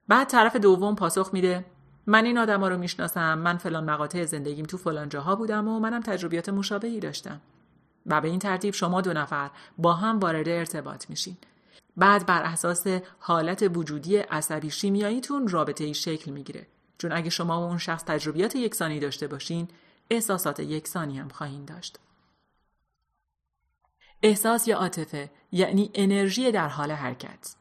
[0.07, 1.65] بعد طرف دوم پاسخ میده
[2.07, 3.37] من این آدما رو می‌شناسم.
[3.37, 7.41] من فلان مقاطع زندگیم تو فلان جاها بودم و منم تجربیات مشابهی داشتم.
[8.05, 11.37] و به این ترتیب شما دو نفر با هم وارد ارتباط میشین.
[11.97, 12.87] بعد بر اساس
[13.19, 16.67] حالت وجودی عصبی شیمیاییتون رابطه ای شکل می‌گیره.
[16.97, 19.67] چون اگه شما و اون شخص تجربیات یکسانی داشته باشین
[20.09, 21.99] احساسات یکسانی هم خواهید داشت.
[24.23, 27.55] احساس یا عاطفه یعنی انرژی در حال حرکت.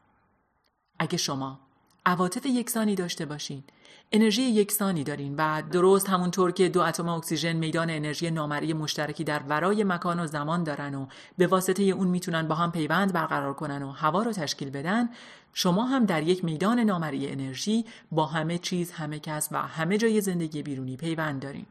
[0.99, 1.59] اگه شما
[2.05, 3.63] عواطف یکسانی داشته باشین
[4.11, 9.39] انرژی یکسانی دارین و درست همونطور که دو اتم اکسیژن میدان انرژی نامری مشترکی در
[9.39, 11.05] ورای مکان و زمان دارن و
[11.37, 15.09] به واسطه اون می‌تونن با هم پیوند برقرار کنن و هوا رو تشکیل بدن
[15.53, 20.21] شما هم در یک میدان نامری انرژی با همه چیز همه کس و همه جای
[20.21, 21.65] زندگی بیرونی پیوند دارین.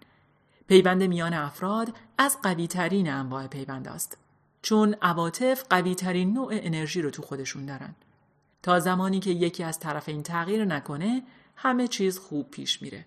[0.68, 4.18] پیوند میان افراد از قوی ترین انواع پیوند است
[4.62, 7.94] چون عواطف قوی ترین نوع انرژی رو تو خودشون دارن.
[8.62, 11.22] تا زمانی که یکی از طرفین تغییر نکنه
[11.56, 13.06] همه چیز خوب پیش میره.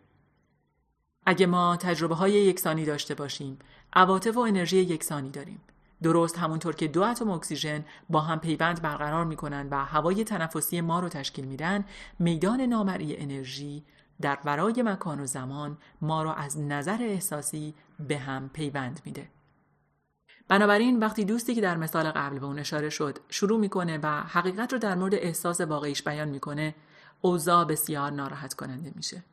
[1.26, 3.60] اگه ما تجربه های یکسانی داشته باشیم،
[3.94, 5.62] عواطف و انرژی یکسانی داریم.
[6.04, 11.00] درست همونطور که دو اتم اکسیژن با هم پیوند برقرار می‌کنن و هوای تنفسی ما
[11.00, 11.86] رو تشکیل میدن،
[12.20, 13.84] میدان نامری انرژی
[14.22, 19.30] در ورای مکان و زمان ما رو از نظر احساسی به هم پیوند میده.
[20.48, 24.74] بنابراین وقتی دوستی که در مثال قبل به اون اشاره شد شروع می‌کنه و حقیقت
[24.74, 26.76] رو در مورد احساس واقعیش بیان می‌کنه
[27.22, 29.24] اوضاع بسیار ناراحت کننده میشه.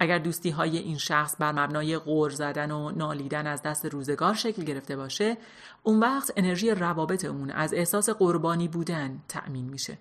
[0.00, 4.64] اگر دوستی های این شخص بر مبنای غور زدن و نالیدن از دست روزگار شکل
[4.64, 5.36] گرفته باشه
[5.82, 9.98] اون وقت انرژی روابط اون از احساس قربانی بودن تأمین میشه.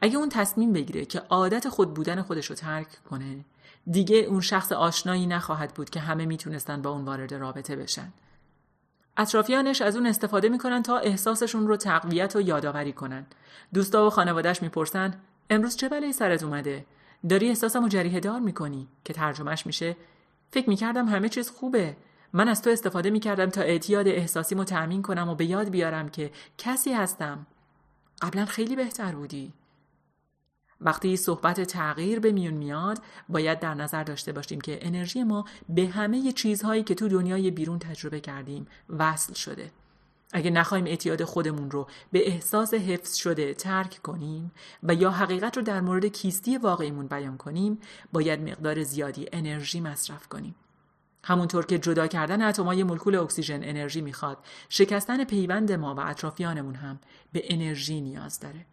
[0.00, 3.44] اگه اون تصمیم بگیره که عادت خود بودن خودش رو ترک کنه
[3.90, 8.12] دیگه اون شخص آشنایی نخواهد بود که همه می‌تونستن با اون وارد رابطه بشن.
[9.16, 13.26] اطرافیانش از اون استفاده می‌کنن تا احساسشون رو تقویت و یادآوری کنن.
[13.74, 15.14] دوستا و خانوادهش می‌پرسن
[15.50, 16.86] امروز چه بلایی سرت اومده؟
[17.28, 19.96] داری احساسمو جریه دار می‌کنی که ترجمهش میشه؟
[20.50, 21.96] فکر می‌کردم همه چیز خوبه.
[22.32, 26.30] من از تو استفاده می‌کردم تا اعتیاد احساسیمو تأمین کنم و به یاد بیارم که
[26.58, 27.46] کسی هستم.
[28.22, 29.52] قبلا خیلی بهتر بودی.
[30.80, 35.86] وقتی صحبت تغییر به میون میاد باید در نظر داشته باشیم که انرژی ما به
[35.86, 39.70] همه چیزهایی که تو دنیای بیرون تجربه کردیم وصل شده.
[40.32, 45.62] اگه نخواهیم اعتیاد خودمون رو به احساس حفظ شده ترک کنیم و یا حقیقت رو
[45.62, 47.78] در مورد کیستی واقعیمون بیان کنیم
[48.12, 50.54] باید مقدار زیادی انرژی مصرف کنیم.
[51.24, 54.38] همونطور که جدا کردن اتمای مولکول اکسیژن انرژی می‌خواد
[54.68, 56.98] شکستن پیوند ما و اطرافیانمون هم
[57.32, 58.66] به انرژی نیاز داره.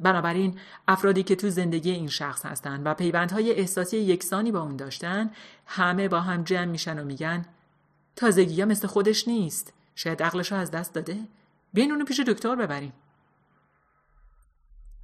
[0.00, 0.58] بنابراین
[0.88, 5.30] افرادی که تو زندگی این شخص هستند و پیوندهای احساسی یکسانی با اون داشتن
[5.66, 7.44] همه با هم جمع میشن و میگن
[8.16, 9.72] تازگی مثل خودش نیست.
[10.00, 11.18] شاید عقلش از دست داده.
[11.72, 12.92] بیاین اونو پیش دکتر ببریم.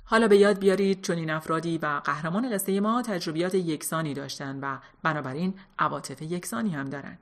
[0.04, 4.78] حالا به یاد بیارید چون این افرادی و قهرمان قصه ما تجربیات یکسانی داشتن و
[5.02, 7.18] بنابراین عواطف یکسانی هم دارن.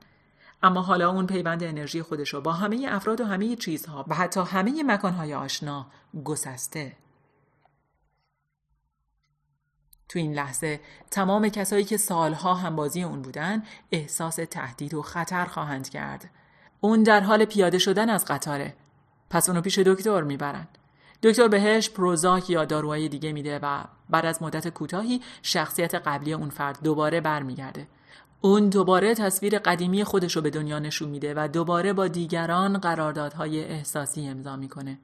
[0.63, 4.39] اما حالا اون پیوند انرژی خودش رو با همه افراد و همه چیزها و حتی
[4.39, 5.87] همه مکانهای آشنا
[6.25, 6.97] گسسته.
[10.09, 10.79] تو این لحظه
[11.11, 16.29] تمام کسایی که سالها همبازی اون بودن احساس تهدید و خطر خواهند کرد.
[16.85, 18.73] اون در حال پیاده شدن از قطاره.
[19.29, 20.67] پس اونو پیش دکتر می‌برن.
[21.23, 26.49] دکتر بهش پروزاک یا داروهای دیگه میده و بعد از مدت کوتاهی شخصیت قبلی اون
[26.49, 27.87] فرد دوباره برمیگرده.
[28.41, 33.63] اون دوباره تصویر قدیمی خودش رو به دنیا نشون میده و دوباره با دیگران قراردادهای
[33.63, 34.99] احساسی امضا می‌کنه.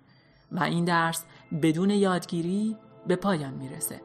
[0.52, 1.24] و این درس
[1.62, 4.02] بدون یادگیری به پایان می‌رسه.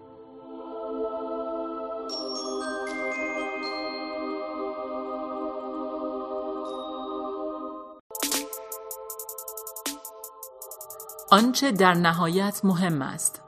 [11.31, 13.43] آنچه در نهایت مهم است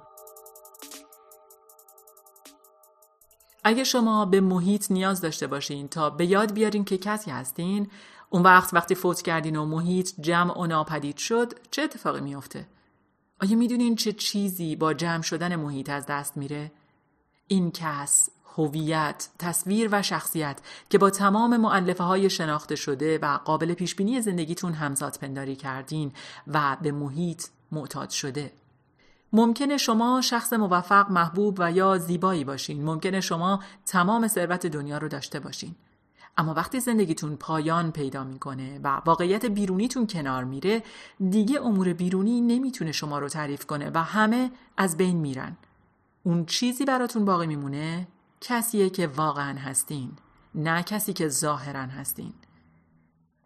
[3.64, 7.90] اگه شما به محیط نیاز داشته باشین تا به یاد بیارین که کسی هستین
[8.30, 12.68] اون وقت وقتی فوت کردین و محیط جمع و ناپدید شد چه اتفاقی میافته؟
[13.42, 16.72] آیا می‌دونین چه چیزی با جمع شدن محیط از دست میره؟
[17.48, 20.60] این کس، هویت، تصویر و شخصیت
[20.90, 26.12] که با تمام معلفه های شناخته شده و قابل پیش بینی زندگیتون همزاد پنداری کردین
[26.46, 28.52] و به محیط معتاد شده.
[29.32, 32.84] ممکنه شما شخص موفق محبوب و یا زیبایی باشین.
[32.84, 35.74] ممکنه شما تمام ثروت دنیا رو داشته باشین.
[36.36, 40.82] اما وقتی زندگیتون پایان پیدا می‌کنه و واقعیت بیرونیتون کنار میره
[41.30, 45.56] دیگه امور بیرونی نمی‌تونه شما رو تعریف کنه و همه از بین میرن.
[46.22, 48.06] اون چیزی براتون باقی میمونه
[48.40, 50.10] کسیه که واقعا هستین
[50.54, 52.32] نه کسی که ظاهرا هستین.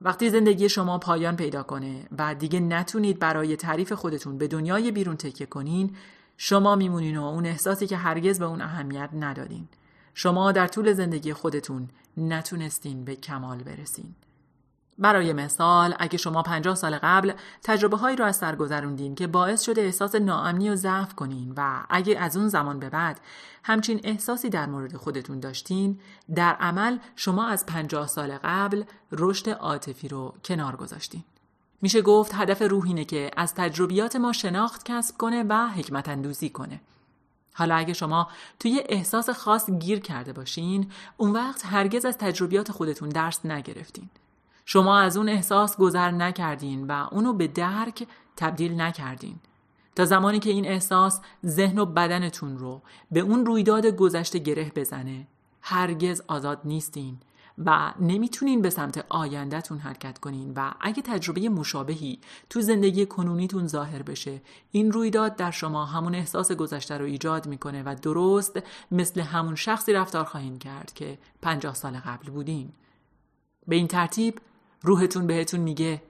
[0.05, 5.17] وقتی زندگی شما پایان پیدا کنه و دیگه نتونید برای تعریف خودتون به دنیای بیرون
[5.17, 5.97] تکیه کنین
[6.37, 9.69] شما میمونین و اون احساسی که هرگز به اون اهمیت ندادین
[10.15, 14.15] شما در طول زندگی خودتون نتونستین به کمال برسین.
[15.03, 19.62] برای مثال اگه شما 50 سال قبل تجربه هایی رو از سر گذروندین که باعث
[19.62, 23.21] شده احساس ناامنی و ضعف کنین و اگه از اون زمان به بعد
[23.65, 26.01] همچین احساسی در مورد خودتون داشتین
[26.35, 31.25] در عمل شما از 50 سال قبل رشد عاطفی رو کنار گذاشتین.
[31.83, 36.49] میشه گفت هدف روح اینه که از تجربیات ما شناخت کسب کنه و حکمت اندوزی
[36.49, 36.81] کنه.
[37.55, 38.29] حالا اگه شما
[38.61, 44.11] توی احساس خاص گیر کرده باشین اون وقت هرگز از تجربیات خودتون درس نگرفتین.
[44.64, 49.37] شما از اون احساس گذر نکردین و اونو به درک تبدیل نکردین.
[49.96, 55.27] تا زمانی که این احساس ذهن و بدنتون رو به اون رویداد گذشته گره بزنه
[55.61, 57.18] هرگز آزاد نیستین
[57.59, 62.18] و نمی‌تونین به سمت آیندهتون حرکت کنین و اگه تجربه مشابهی
[62.51, 67.83] تو زندگی کنونیتون ظاهر بشه این رویداد در شما همون احساس گذشته رو ایجاد می‌کنه
[67.83, 72.72] و درست مثل همون شخصی رفتار خواهین کرد که پنجاه سال قبل بودین.
[73.66, 74.38] به این ترتیب
[74.83, 76.03] روحتون بهتون میگه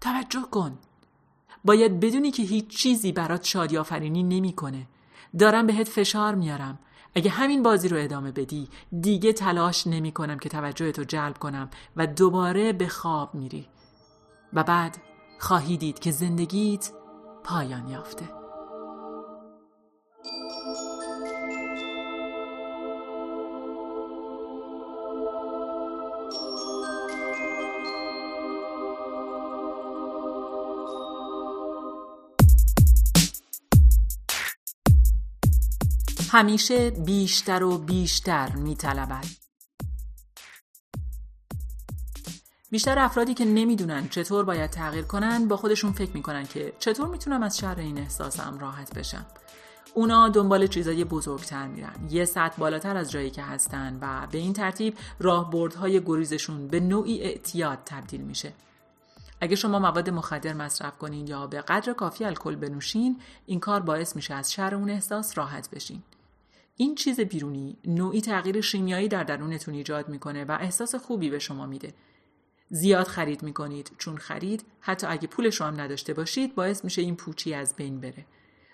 [0.00, 0.78] توجه کن.
[1.64, 4.86] باید بدونی که هیچ چیزی برات شادی آفرینی نمی‌کنه.
[5.38, 6.78] دارم بهت فشار میارم.
[7.14, 8.68] اگه همین بازی رو ادامه بدی
[9.00, 13.66] دیگه تلاش نمی کنم که توجهت رو جلب کنم و دوباره به خواب میری.
[14.52, 14.98] و بعد
[15.38, 16.90] خواهی دید که زندگیت
[17.44, 18.41] پایان یافته.
[36.32, 39.24] همیشه بیشتر و بیشتر میطلبد.
[42.70, 47.42] بیشتر افرادی که نمی‌دونن چطور باید تغییر کنن با خودشون فکر می‌کنن که چطور می‌تونم
[47.42, 49.26] از شر این احساسم راحت بشم.
[49.94, 54.52] اونا دنبال چیزای بزرگتر میرن یه سطح بالاتر از جایی که هستن و به این
[54.52, 58.52] ترتیب راهبردهای گریزشون به نوعی اعتیاد تبدیل میشه
[59.40, 64.16] اگه شما مواد مخدر مصرف کنین یا به قدر کافی الکل بنوشین این کار باعث
[64.16, 66.02] میشه از شر اون احساس راحت بشین
[66.76, 71.66] این چیز بیرونی نوعی تغییر شیمیایی در درونتون ایجاد می‌کنه و احساس خوبی به شما
[71.66, 71.94] میده.
[72.70, 77.16] زیاد خرید می‌کنید چون خرید حتی اگه پولش رو هم نداشته باشید باعث میشه این
[77.16, 78.26] پوچی از بین بره.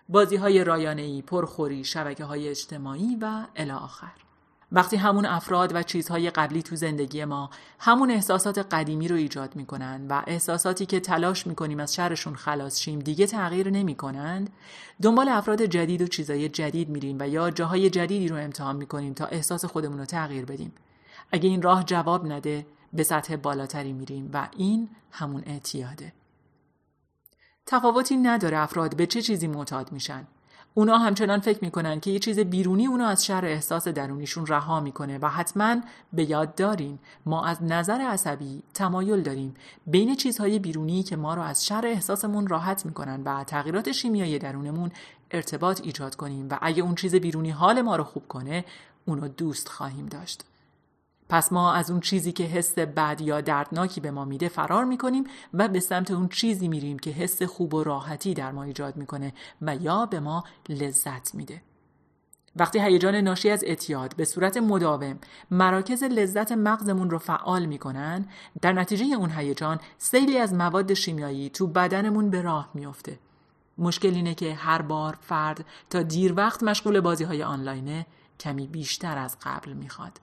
[0.09, 4.28] بازی های رایانه ای، پرخوری، شبکه های اجتماعی و الی آخر.
[4.73, 10.07] وقتی همون افراد و چیزهای قبلی تو زندگی ما همون احساسات قدیمی رو ایجاد می‌کنن
[10.09, 14.51] و احساساتی که تلاش می‌کنیم از شرشون خلاص شیم دیگه تغییر نمی‌کنند
[15.03, 19.27] دنبال افراد جدید و چیزهای جدید میریم و یا جاهای جدیدی رو امتحان می‌کنیم تا
[19.27, 20.73] احساس خودمون رو تغییر بدیم.
[21.33, 26.13] اگه این راه جواب نده به سطح بالاتری میریم و این همون اعتیاده.
[27.67, 30.27] تفاوتی نداره افراد به چه چیزی معتاد میشن.
[30.75, 35.19] اونا همچنان فکر می‌کنن که یه چیز بیرونی اونا از شر احساس درونیشون رها می‌کنه
[35.19, 35.77] و حتما
[36.13, 39.55] به یاد دارین ما از نظر عصبی تمایل داریم
[39.87, 44.91] بین چیزهای بیرونی که ما رو از شر احساسمون راحت می‌کنن و تغییرات شیمیایی درونمون
[45.31, 48.65] ارتباط ایجاد کنیم و اگه اون چیز بیرونی حال ما رو خوب کنه
[49.05, 50.45] اونو دوست خواهیم داشت.
[51.29, 55.25] پس ما از اون چیزی که حس بد یا دردناکی به ما میده فرار می‌کنیم
[55.55, 59.33] و به سمت اون چیزی میریم که حس خوب و راحتی در ما ایجاد می‌کنه
[59.63, 61.63] و یا به ما لذت میده.
[62.57, 65.19] وقتی هیجان ناشی از اعتیاد به صورت مداوم
[65.51, 68.27] مراکز لذت مغزمون رو فعال می‌کنن
[68.61, 73.19] در نتیجه اون هیجان سیلی از مواد شیمیایی تو بدنمون به راه میافته
[73.79, 78.07] مشکل اینه که هر بار فرد تا دیر وقت مشغول بازی های آنلاینه
[78.41, 80.21] کمی بیشتر از قبل می‌خواد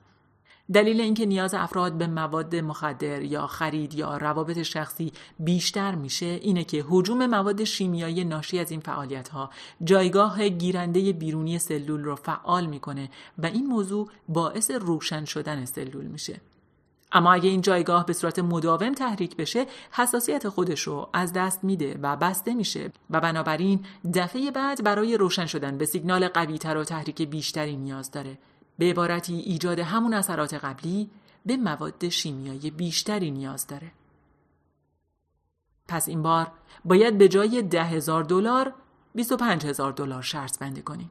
[0.74, 6.64] دلیل اینکه نیاز افراد به مواد مخدر یا خرید یا روابط شخصی بیشتر میشه اینه
[6.64, 9.50] که حجوم مواد شیمیایی ناشی از این فعالیت ها
[9.84, 16.42] جایگاه گیرنده بیرونی سلول رو فعال می‌کنه و این موضوع باعث روشن شدن سلول میشه.
[17.12, 22.00] اما اگه این جایگاه به صورت مداوم تحریک بشه حساسیت خودش رو از دست میده
[22.02, 27.22] و بسته میشه و بنابراین دفعه بعد برای روشن شدن به سیگنال قویتر و تحریک
[27.22, 28.38] بیشتری نیاز داره.
[28.78, 31.10] به عبارتی ایجاد همون اثرات قبلی
[31.46, 33.92] به مواد شیمیایی بیشتری نیاز داره.
[35.88, 36.52] پس این بار
[36.86, 38.74] باید به جای ده هزار دلار
[39.16, 41.10] 25 هزار دلار شرط بندی کنین.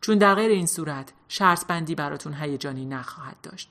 [0.00, 3.70] چون در غیر این صورت شرط بندی براتون هیجانی نخواهد داشت.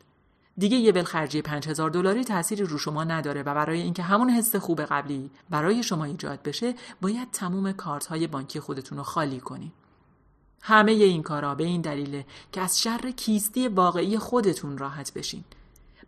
[0.58, 4.82] دیگه یه ولخرجی 5000 دلاری تأثیری رو شما نداره و برای اینکه همون حس خوب
[4.82, 9.72] قبلی برای شما ایجاد بشه باید تموم کارت های بانکی خودتون رو خالی کنین.
[10.62, 15.44] همه این کارا به این دلیله که از شر کیستی واقعی خودتون راحت بشین.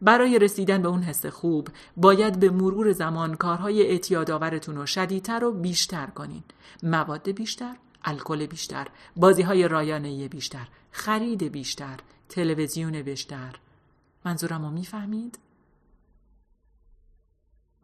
[0.01, 1.67] برای رسیدن به اون حس خوب
[1.97, 6.43] باید به مرور زمان کارهای اعتیادآورتون رو شدیدتر و بیشتر کنین.
[6.83, 7.75] مواد بیشتر،
[8.05, 11.97] الکل بیشتر، بازی های رایانه بیشتر، خرید بیشتر،
[12.29, 13.55] تلویزیون بیشتر.
[14.25, 15.37] منظورم رو می‌فهمید؟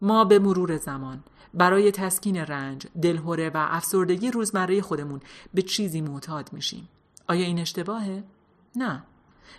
[0.02, 1.24] ما به مرور زمان
[1.54, 5.20] برای تسکین رنج، دلهوره و افسردگی روزمره خودمون
[5.54, 6.90] به چیزی معتاد میشیم.
[7.28, 8.24] آیا این اشتباهه؟
[8.76, 9.04] نه.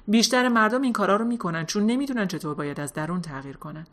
[0.09, 3.87] بیشتر مردم این کارا رو می‌کنن چون نمی‌دونن چطور باید از درون تغییر کنن.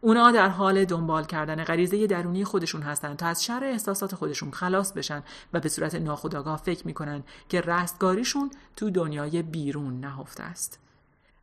[0.00, 4.92] اونا در حال دنبال کردن غریزه درونی خودشون هستن تا از شر احساسات خودشون خلاص
[4.92, 5.22] بشن
[5.52, 10.78] و به صورت ناخودآگاه فکر می‌کنن که رستگاریشون تو دنیای بیرون نهفته است.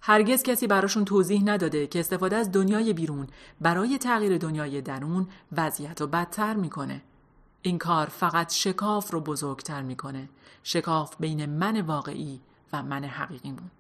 [0.02, 3.28] هرگز کسی براشون توضیح نداده که استفاده از دنیای بیرون
[3.62, 7.02] برای تغییر دنیای درون وضعیت رو بدتر می‌کنه.
[7.62, 10.30] این کار فقط شکاف رو بزرگتر می‌کنه.
[10.64, 12.40] شکاف بین من واقعی
[12.74, 13.72] و من حقیقیمون.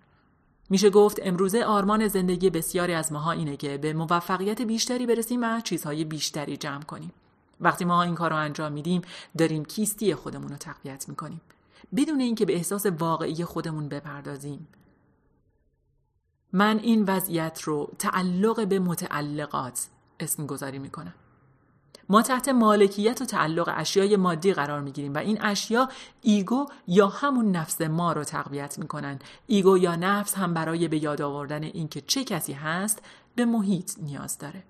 [0.69, 5.61] میشه گفت امروزه آرمان زندگی بسیاری از ماها اینه که به موفقیت بیشتری برسیم و
[5.61, 7.11] چیزهای بیشتری جمع کنیم.
[7.61, 9.01] وقتی ماها این کار رو انجام میدیم
[9.37, 11.41] داریم کیستی خودمون رو تقویت می‌کنیم.
[11.95, 14.67] بدون اینکه به احساس واقعی خودمون بپردازیم.
[16.53, 19.87] من این وضعیت رو تعلق به متعلقات
[20.19, 21.13] اسم گذاری می‌کنم.
[22.09, 25.89] ما تحت مالکیت و تعلق اشیای مادی قرار می‌گیریم و این اشیا
[26.21, 31.21] ego یا همون نفس ما رو تقویت می‌کنن ego یا نفس هم برای به یاد
[31.21, 33.01] آوردن اینکه چه کسی هست
[33.35, 34.63] به محیط نیاز داره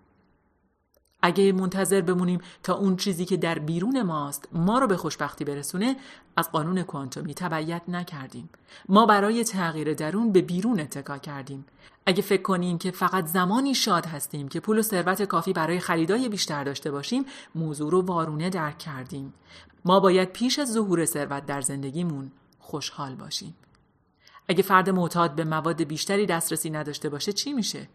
[1.21, 5.95] اگه منتظر بمونیم تا اون چیزی که در بیرون ماست ما رو به خوشبختی برسونه
[6.35, 8.49] از قانون کوانتومی تبعیت نکردیم.
[8.89, 11.65] ما برای تغییر درون به بیرون اتکا کردیم.
[12.05, 16.29] اگه فکر کنیم که فقط زمانی شاد هستیم که پول و ثروت کافی برای خریدای
[16.29, 19.33] بیشتر داشته باشیم موضوع رو وارونه درک کردیم.
[19.85, 23.55] ما باید پیش از ظهور ثروت در زندگیمون خوشحال باشیم.
[24.47, 27.87] اگه فرد معتاد به مواد بیشتری دسترسی نداشته باشه چی میشه؟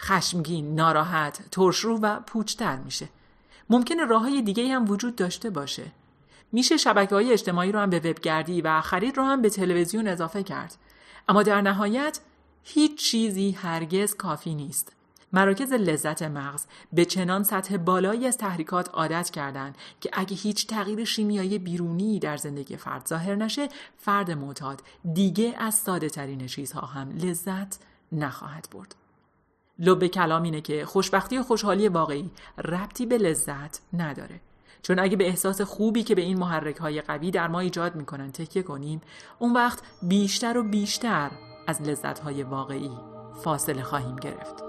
[0.00, 3.08] خشمگین، ناراحت، ترشرو و پوچتر میشه.
[3.70, 5.84] ممکنه راه های دیگه هم وجود داشته باشه.
[6.52, 10.42] میشه شبکه های اجتماعی رو هم به وبگردی و خرید رو هم به تلویزیون اضافه
[10.42, 10.76] کرد.
[11.28, 12.20] اما در نهایت
[12.64, 14.92] هیچ چیزی هرگز کافی نیست.
[15.32, 21.04] مراکز لذت مغز به چنان سطح بالایی از تحریکات عادت کردند که اگه هیچ تغییر
[21.04, 23.68] شیمیایی بیرونی در زندگی فرد ظاهر نشه
[23.98, 24.82] فرد معتاد
[25.14, 27.78] دیگه از ساده ترین چیزها هم لذت
[28.12, 28.94] نخواهد برد.
[29.78, 32.30] لب کلام اینه که خوشبختی و خوشحالی واقعی
[32.64, 34.40] ربطی به لذت نداره.
[34.82, 38.32] چون اگه به احساس خوبی که به این محرک های قوی در ما ایجاد می‌کنن
[38.32, 39.00] تکیه کنیم
[39.38, 41.30] اون وقت بیشتر و بیشتر
[41.66, 42.90] از لذت های واقعی
[43.44, 44.63] فاصله خواهیم گرفت.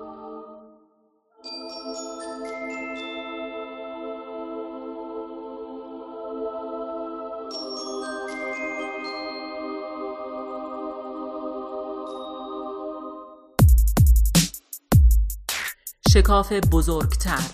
[16.16, 17.52] شکاف بزرگتر.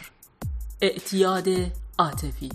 [0.82, 1.48] اعتیاد
[2.00, 2.50] عاطفی.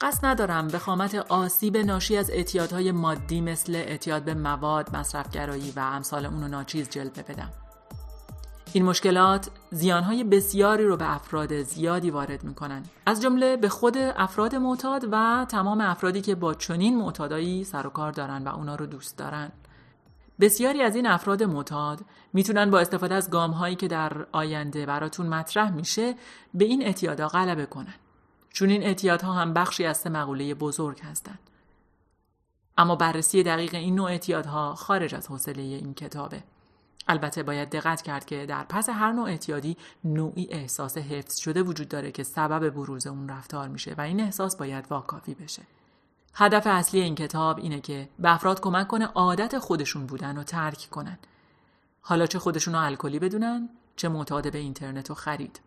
[0.00, 5.80] قصد ندارم به خامت آسیب ناشی از اعتیادهای مادی مثل اعتیاد به مواد، مصرفگرایی و
[5.80, 7.50] امثال اون ناچیز جلوه بدم.
[8.72, 12.82] این مشکلات زیانهای بسیاری رو به افراد زیادی وارد می‌کنن.
[13.06, 17.90] از جمله به خود افراد معتاد و تمام افرادی که با چنین معتادایی سر و
[17.90, 19.52] کار دارن و اونا رو دوست دارن.
[20.40, 22.00] بسیاری از این افراد معتاد
[22.32, 26.14] می‌تونن با استفاده از گام هایی که در آینده براتون مطرح میشه
[26.54, 27.94] به این اعتیادها غلبه کنن.
[28.50, 31.38] چون این اعتیادها هم بخشی از سه مقوله بزرگ هستند.
[32.78, 36.42] اما بررسی دقیق این نوع اعتیادها خارج از حوصله این کتابه.
[37.08, 41.88] البته باید دقت کرد که در پس هر نوع اعتیادی نوعی احساس حفظ شده وجود
[41.88, 45.62] داره که سبب بروز اون رفتار میشه و این احساس باید واکافی بشه.
[46.34, 50.88] هدف اصلی این کتاب اینه که به افراد کمک کنه عادت خودشون بودن و ترک
[50.90, 51.18] کنن.
[52.02, 55.60] حالا چه خودشون رو الکلی بدونن چه معتاد به اینترنت و خرید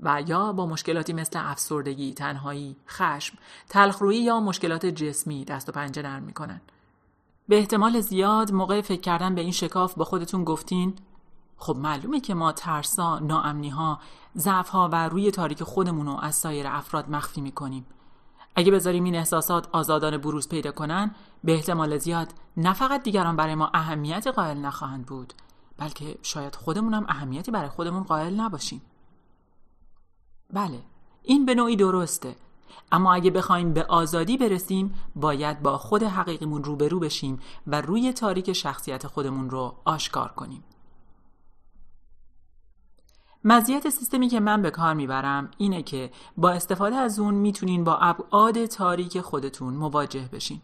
[0.00, 3.38] و یا با مشکلاتی مثل افسردگی، تنهایی، خشم،
[3.68, 6.60] تلخرویی یا مشکلات جسمی دست و پنجه نرم می‌کنن.
[7.48, 10.94] به احتمال زیاد موقع فکر کردن به این شکاف با خودتون گفتین
[11.56, 14.00] خب معلومه که ما ترسا، ناامنی ها،
[14.36, 17.86] ضعف ها و روی تاریک خودمون رو از سایر افراد مخفی می‌کنیم.
[18.56, 23.54] اگه بذاریم این احساسات آزادانه بروز پیدا کنن به احتمال زیاد نه فقط دیگران برای
[23.54, 25.32] ما اهمیت قائل نخواهند بود
[25.78, 28.82] بلکه شاید خودمون هم اهمیتی برای خودمون قائل نباشیم.
[30.52, 30.80] بله
[31.22, 32.36] این به نوعی درسته.
[32.92, 38.52] اما اگه بخوایم به آزادی برسیم باید با خود حقیقیمون روبرو بشیم و روی تاریک
[38.52, 40.64] شخصیت خودمون رو آشکار کنیم.
[43.46, 47.96] مزیت سیستمی که من به کار می‌برم اینه که با استفاده از اون می‌تونین با
[47.96, 50.60] ابعاد تاریک خودتون مواجه بشین.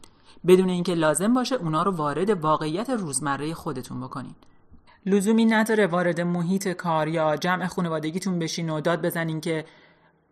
[0.46, 4.34] بدون اینکه لازم باشه اونا رو وارد واقعیت روزمره خودتون بکنین.
[5.06, 9.64] لزومی نداره وارد محیط کار یا جمع خانوادگیتون بشین و داد بزنین که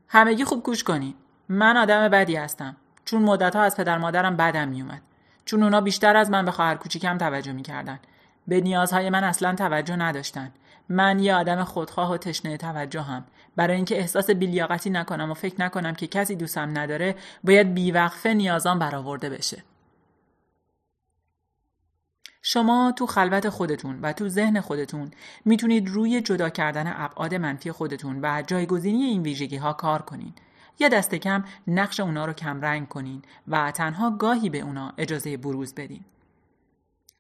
[0.08, 1.14] همگی خوب گوش کنین.
[1.48, 2.76] من آدم بدی هستم.
[3.04, 5.02] چون مدت ها از پدر مادرم بدم میومد
[5.44, 7.98] چون اونا بیشتر از من به خواهر کوچیکم توجه می‌کردن.
[8.48, 10.52] به نیازهای من اصلا توجه نداشتن.
[10.88, 13.24] من یه آدم خودخواه و تشنه توجه هم.
[13.56, 17.14] برای اینکه احساس بیلیاقتی نکنم و فکر نکنم که کسی دوستم نداره
[17.44, 19.62] باید بیوقفه نیازان برآورده بشه.
[22.42, 25.10] شما تو خلوت خودتون و تو ذهن خودتون
[25.44, 30.32] می‌تونید روی جدا کردن ابعاد منفی خودتون و جایگزینی این ویژگی ها کار کنین.
[30.78, 35.74] یا دست کم نقش اونا رو کمرنگ کنین و تنها گاهی به اونا اجازه بروز
[35.74, 36.04] بدین.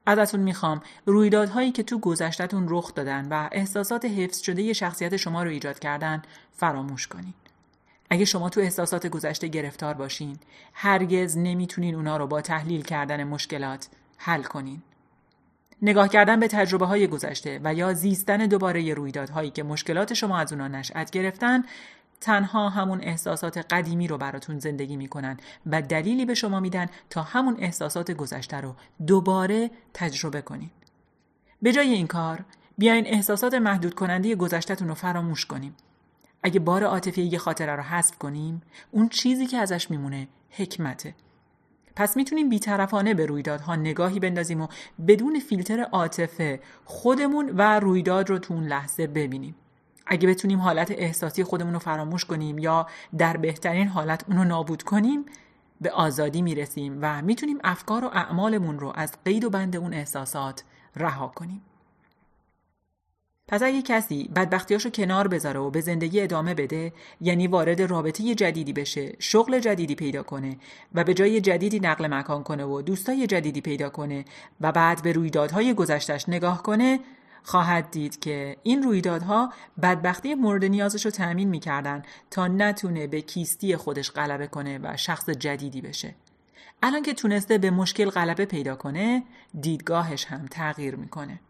[0.08, 5.50] ازتون می‌خوام رویدادهایی که تو گذشتهتون رخ دادن و احساسات حفظ شده شخصیت شما رو
[5.50, 7.34] ایجاد کردن فراموش کنین.
[8.10, 10.38] اگه شما تو احساسات گذشته گرفتار باشین
[10.72, 14.82] هرگز نمی‌تونین اونا رو با تحلیل کردن مشکلات حل کنین.
[15.82, 20.52] نگاه کردن به تجربه های گذشته و یا زیستن دوباره رویدادهایی که مشکلات شما از
[20.52, 21.64] اونا نشأت گرفتن
[22.20, 27.56] تنها همون احساسات قدیمی رو براتون زندگی می‌کنن و دلیلی به شما میدن تا همون
[27.58, 28.74] احساسات گذشته رو
[29.06, 30.70] دوباره تجربه کنین.
[31.62, 32.44] به جای این کار
[32.78, 35.76] بیاین احساسات محدود کننده گذشتهتون رو فراموش کنیم.
[36.42, 41.14] اگه بار عاطفی یه خاطره رو حذف کنیم، اون چیزی که ازش میمونه حکمته.
[41.96, 44.68] پس می‌تونیم بیطرفانه به رویدادها نگاهی بندازیم و
[45.06, 49.54] بدون فیلتر عاطفه خودمون و رویداد رو تو اون لحظه ببینیم.
[50.08, 52.86] اگه بتونیم حالت احساسی خودمون رو فراموش کنیم یا
[53.18, 55.24] در بهترین حالت اونو نابود کنیم
[55.80, 60.62] به آزادی می‌رسیم و می‌تونیم افکار و اعمالمون رو از قید و بند اون احساسات
[60.96, 61.62] رها کنیم.
[63.48, 68.72] پس اگه کسی بدبختیاشو کنار بذاره و به زندگی ادامه بده یعنی وارد رابطه جدیدی
[68.72, 70.56] بشه شغل جدیدی پیدا کنه
[70.94, 74.24] و به جای جدیدی نقل مکان کنه و دوستای جدیدی پیدا کنه
[74.60, 77.00] و بعد به رویدادهای گذشتش نگاه کنه
[77.42, 83.76] خواهد دید که این رویدادها بدبختی مورد نیازش رو تأمین می‌کردن تا نتونه به کیستی
[83.76, 86.14] خودش غلبه کنه و شخص جدیدی بشه.
[86.82, 89.22] الان که تونسته به مشکل غلبه پیدا کنه
[89.60, 91.40] دیدگاهش هم تغییر می‌کنه.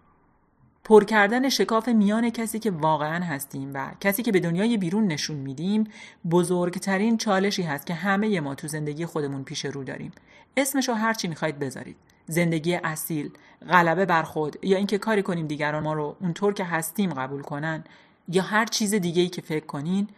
[0.84, 5.36] پر کردن شکاف میان کسی که واقعا هستیم و کسی که به دنیای بیرون نشون
[5.36, 5.84] میدیم
[6.30, 10.12] بزرگترین چالشی هست که همه ما تو زندگی خودمون پیش رو داریم
[10.56, 11.96] اسمشو هرچی می‌خواید بذارید
[12.28, 13.30] زندگی اصیل
[13.70, 17.84] غلبه بر خود یا اینکه کاری کنیم دیگران ما رو اونطور که هستیم قبول کنن
[18.28, 20.08] یا هر چیز دیگه ای که فکر کنین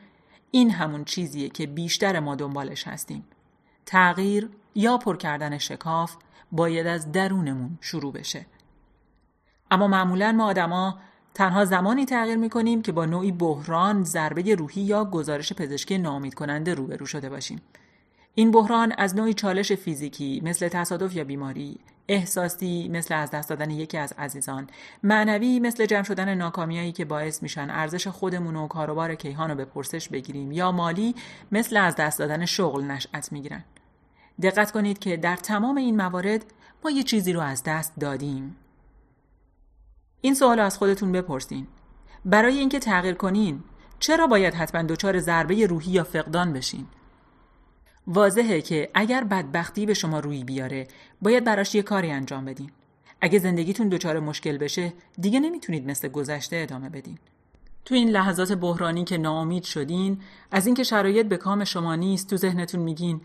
[0.50, 3.24] این همون چیزیه که بیشتر ما دنبالش هستیم
[3.86, 6.16] تغییر یا پر کردن شکاف
[6.52, 8.46] باید از درونمون شروع بشه
[9.70, 10.98] اما معمولا ما آدما
[11.34, 16.74] تنها زمانی تغییر می‌کنیم که با نوعی بحران، ضربه روحی یا گزارش پزشکی نامید کننده
[16.74, 17.62] روبرو شده باشیم.
[18.34, 21.80] این بحران از نوعی چالش فیزیکی مثل تصادف یا بیماری،
[22.10, 24.66] احساسی مثل از دست دادن یکی از عزیزان،
[25.02, 29.64] معنوی مثل جمع شدن ناکامیایی که باعث میشن ارزش خودمون و کاروبار کیهان رو به
[29.64, 31.14] پرسش بگیریم یا مالی
[31.52, 33.64] مثل از دست دادن شغل نشأت می‌گیرن.
[34.42, 36.44] دقت کنید که در تمام این موارد
[36.84, 38.56] ما یه چیزی رو از دست دادیم.
[40.20, 41.66] این سوال از خودتون بپرسین.
[42.24, 43.62] برای اینکه تغییر کنین
[43.98, 46.86] چرا باید حتما دچار ضربه روحی یا فقدان بشین؟
[48.06, 50.88] واضحه که اگر بدبختی به شما روی بیاره
[51.22, 52.70] باید براش یه کاری انجام بدین.
[53.20, 57.18] اگه زندگیتون دچار مشکل بشه دیگه نمی‌تونید مثل گذشته ادامه بدین.
[57.84, 60.20] تو این لحظات بحرانی که ناامید شدین
[60.50, 63.20] از اینکه شرایط به کام شما نیست تو ذهنتون میگین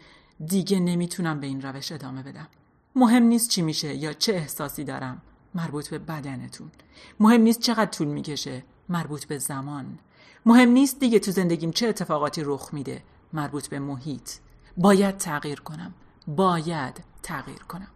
[0.46, 2.48] دیگه نمی‌تونم به این روش ادامه بدم.
[2.96, 5.22] مهم نیست چی میشه یا چه احساسی دارم.
[5.56, 6.72] مربوط به بدنتون.
[7.20, 8.64] مهم نیست چقدر طول می‌کشه.
[8.90, 10.00] مربوط به زمان.
[10.46, 13.04] مهم نیست دیگه تو زندگیم چه اتفاقاتی رخ میده.
[13.34, 14.30] مربوط به محیط.
[14.78, 15.94] باید تغییر کنم.
[16.28, 17.88] باید تغییر کنم.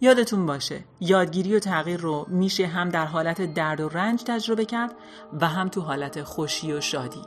[0.00, 4.94] یادتون باشه یادگیری و تغییر رو میشه هم در حالت درد و رنج تجربه کرد
[5.40, 7.22] و هم تو حالت خوشی و شادی.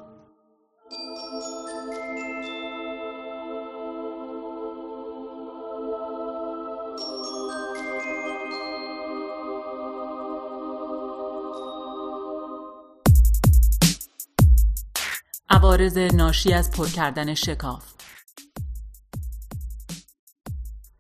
[15.64, 17.93] عوارض ناشی از پر کردن شکاف.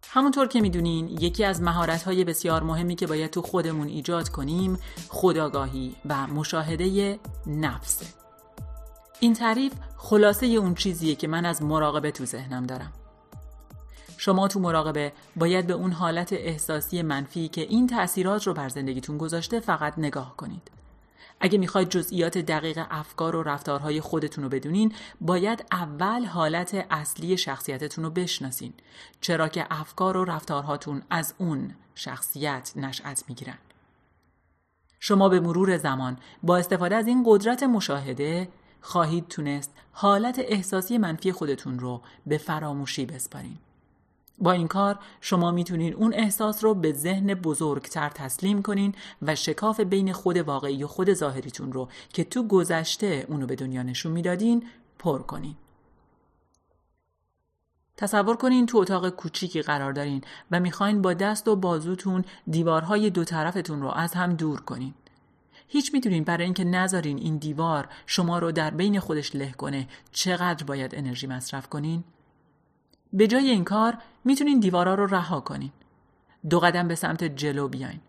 [0.09, 4.77] همونطور که می‌دونین یکی از مهارت‌های بسیار مهمی که باید تو خودمون ایجاد کنیم
[5.09, 8.05] خداگاهی و مشاهده نفسه
[9.19, 12.93] این تعریف خلاصه اون چیزیه که من از مراقبه تو ذهنم دارم.
[14.17, 19.17] شما تو مراقبه باید به اون حالت احساسی منفی که این تأثیرات رو بر زندگیتون
[19.17, 20.82] گذاشته فقط نگاه کنید.
[21.43, 28.03] اگه می‌خواید جزئیات دقیق افکار و رفتارهای خودتون رو بدونین باید اول حالت اصلی شخصیتتون
[28.03, 28.73] رو بشناسین.
[29.21, 33.57] چرا که افکار و رفتارهاتون از اون شخصیت نشأت می‌گیرن.
[34.99, 38.47] شما به مرور زمان با استفاده از این قدرت مشاهده
[38.81, 43.57] خواهید تونست حالت احساسی منفی خودتون رو به فراموشی بسپارین.
[44.39, 49.79] با این کار شما می‌تونین اون احساس رو به ذهن بزرگتر تسلیم کنین و شکاف
[49.79, 54.63] بین خود واقعی و خود ظاهریتون رو که تو گذشته اونو به دنیا نشون می‌دادین
[54.99, 55.55] پر کنین.
[57.97, 60.21] تصور کنین تو اتاق کوچیکی قرار دارین
[60.51, 64.93] و می‌خواین با دست و بازوتون دیوارهای دو طرفتون رو از هم دور کنین.
[65.67, 70.63] هیچ می‌دونین برای اینکه نذارین این دیوار شما رو در بین خودش له کنه چقدر
[70.65, 72.03] باید انرژی مصرف کنین؟
[73.13, 75.71] به جای این کار می‌تونین دیوارا رو رها کنین.
[76.49, 77.99] دو قدم به سمت جلو بیاین.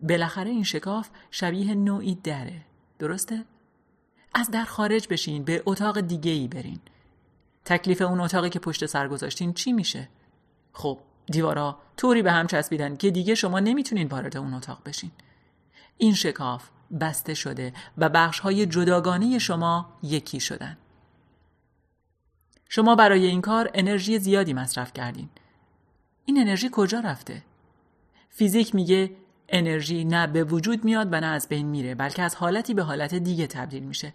[0.00, 2.60] بالاخره این شکاف شبیه نوعی دره.
[2.98, 3.44] درسته؟
[4.34, 6.80] از در خارج بشین به اتاق دیگه ای برین.
[7.64, 10.08] تکلیف اون اتاقی که پشت سر گذاشتین چی میشه؟
[10.72, 15.10] خب دیوارا طوری به هم چسبیدن که دیگه شما نمی‌تونین وارد اون اتاق بشین.
[15.98, 16.68] این شکاف
[17.00, 20.76] بسته شده و بخش های جداگانه شما یکی شدن.
[22.74, 25.28] شما برای این کار انرژی زیادی مصرف کردین.
[26.24, 27.42] این انرژی کجا رفته؟
[28.30, 29.10] فیزیک میگه
[29.48, 33.14] انرژی نه به وجود میاد و نه از بین میره بلکه از حالتی به حالت
[33.14, 34.12] دیگه تبدیل میشه.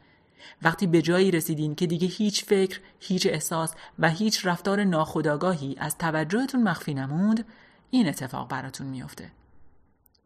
[0.61, 5.97] وقتی به جایی رسیدین که دیگه هیچ فکر، هیچ احساس و هیچ رفتار ناخودآگاهی از
[5.97, 7.45] توجهتون مخفی نموند،
[7.91, 9.31] این اتفاق براتون میافته.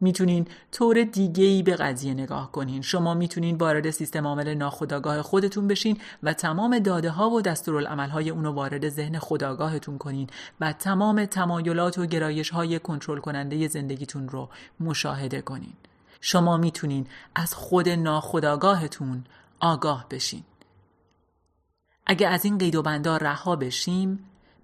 [0.03, 2.81] می‌تونین طور دیگه ای به قضیه نگاه کنین.
[2.81, 8.29] شما می‌تونین وارد سیستم عامل ناخودآگاه خودتون بشین و تمام داده ها و دستورالعمل های
[8.29, 10.27] اونو وارد ذهن خودآگاهتون کنین
[10.59, 14.49] و تمام تمایلات و گرایش های کنترل کننده زندگیتون رو
[14.79, 15.73] مشاهده کنین.
[16.21, 19.23] شما می‌تونین از خود ناخودآگاهتون
[19.59, 20.43] آگاه بشین.
[22.05, 24.19] اگه از این قید و بندار رها بشیم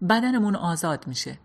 [0.10, 1.38] بدنمون آزاد میشه.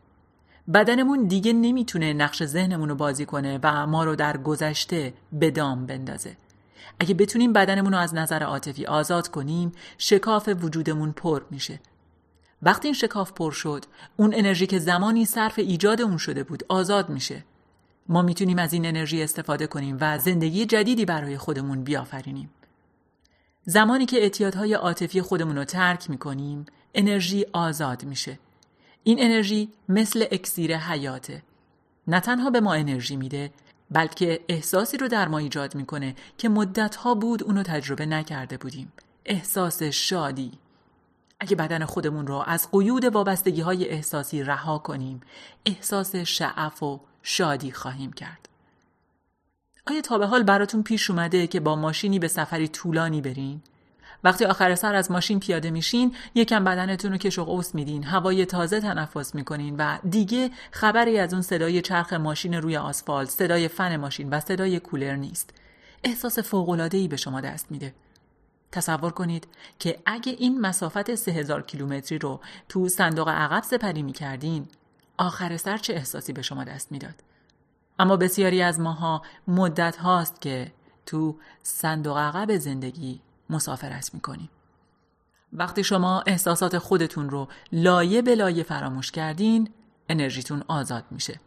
[0.73, 5.87] بدنمون دیگه نمی‌تونه نقش ذهنمون رو بازی کنه و ما رو در گذشته به دام
[5.87, 6.37] بندازه.
[7.01, 11.81] اگه بتونیم بدنمون رو از نظر عاطفی آزاد کنیم شکاف وجودمون پر میشه.
[12.63, 13.85] وقتی این شکاف پر شد
[14.17, 17.45] اون انرژی که زمانی صرف ایجاد اون شده بود آزاد میشه.
[18.09, 22.51] ما می‌تونیم از این انرژی استفاده کنیم و زندگی جدیدی برای خودمون بیافرینیم.
[23.65, 28.39] زمانی که اعتیادهای عاطفی خودمون رو ترک می‌کنیم انرژی آزاد میشه.
[29.05, 31.43] این انرژی مثل اکسیر حیاته.
[32.07, 33.51] نه تنها به ما انرژی میده
[33.91, 38.93] بلکه احساسی رو در ما ایجاد می‌کنه که مدتها بود اونو تجربه نکرده بودیم.
[39.25, 40.53] احساس شادی.
[41.41, 45.21] اگه بدن خودمون رو از قیود وابستگی های احساسی رها کنیم
[45.67, 48.49] احساس شعف و شادی خواهیم کرد.
[49.87, 53.63] آیا تا به حال براتون پیش اومده که با ماشینی به سفری طولانی برین؟
[54.25, 58.47] وقتی آخر سر از ماشین پیاده میشین یکم بدنتون رو کش و قوس میدین هوای
[58.47, 63.97] تازه تنفس می‌کنین و دیگه خبری از اون صدای چرخ ماشین روی آسفالت صدای فن
[63.97, 65.51] ماشین و صدای کولر نیست.
[66.05, 66.55] احساس
[66.93, 67.95] ای به شما دست میده.
[68.73, 69.47] تصور کنید
[69.79, 74.69] که اگه این مسافت 3000 کیلومتری رو تو صندوق عقب سپری می‌کردین
[75.17, 77.15] آخر سر چه احساسی به شما دست می‌داد؟
[77.99, 80.73] اما بسیاری از ماها مدت هاست که
[81.07, 83.21] تو صندوق عقب زندگی
[83.51, 84.49] مسافرت می‌کنیم.
[85.53, 89.71] وقتی شما احساسات خودتون رو لایه به لایه فراموش کردین
[90.09, 91.41] انرژیتون آزاد میشه.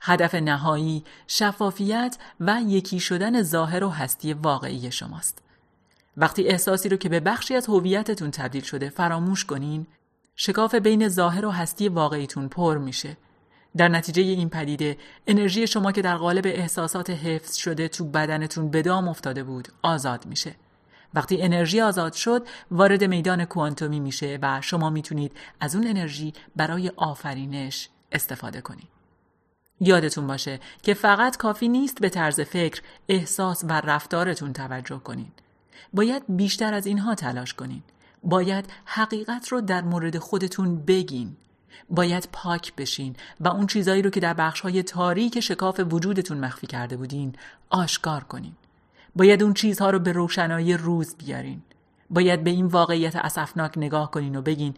[0.00, 5.42] هدف نهایی شفافیت و یکی شدن ظاهر و هستی واقعی شماست.
[6.16, 9.86] وقتی احساسی رو که به بخشی از هویتتون تبدیل شده فراموش کنین
[10.36, 13.16] شکاف بین ظاهر و هستی واقعیتون پر میشه
[13.76, 18.82] در نتیجه این پدیده انرژی شما که در قالب احساسات حفظ شده تو بدنتون به
[18.82, 20.54] دام افتاده بود آزاد میشه
[21.14, 26.92] وقتی انرژی آزاد شد وارد میدان کوانتومی میشه و شما می‌تونید از اون انرژی برای
[26.96, 28.88] آفرینش استفاده کنید
[29.80, 35.42] یادتون باشه که فقط کافی نیست به طرز فکر، احساس و رفتارتون توجه کنید.
[35.92, 37.82] باید بیشتر از اینها تلاش کنید.
[38.22, 41.36] باید حقیقت رو در مورد خودتون بگین.
[41.90, 46.96] باید پاک بشین و اون چیزایی رو که در بخشهای تاریک شکاف وجودتون مخفی کرده
[46.96, 47.34] بودین
[47.70, 48.52] آشکار کنین.
[49.16, 51.62] باید اون چیزها رو به روشنایی روز بیارین.
[52.10, 54.74] باید به این واقعیت اسفناک نگاه کنین و بگین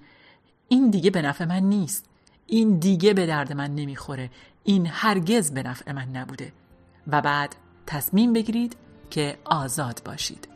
[0.68, 2.04] این دیگه به نفع من نیست.
[2.46, 4.30] این دیگه به درد من نمی‌خوره.
[4.64, 6.52] این هرگز به نفع من نبوده.
[7.06, 8.76] و بعد تصمیم بگیرید
[9.10, 10.55] که آزاد باشید.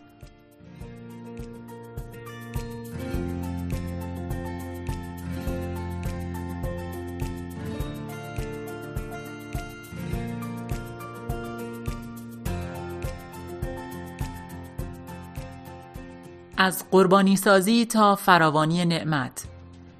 [16.62, 19.44] از قربانی سازی تا فراوانی نعمت.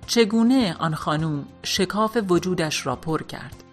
[0.07, 3.65] چگونه آن خانوم شکاف وجودش را پر کرد؟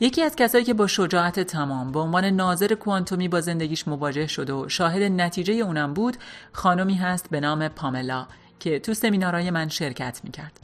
[0.00, 4.50] یکی از کسایی که با شجاعت تمام به عنوان ناظر کوانتومی با زندگیش مواجه شد
[4.50, 6.16] و شاهد نتیجه اونم بود
[6.52, 8.26] خانمی هست به نام پاملا
[8.60, 10.61] که تو سمینارهای من شرکت می‌کرد.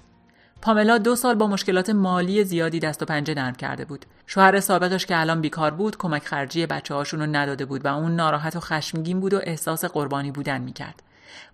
[0.62, 4.06] پاملا دو سال با مشکلات مالی زیادی دست و پنجه نرم کرده بود.
[4.26, 8.16] شوهر سابقش که الان بیکار بود کمک خرجی بچه هاشون رو نداده بود و اون
[8.16, 11.02] ناراحت و خشمگین بود و احساس قربانی بودن می‌کرد.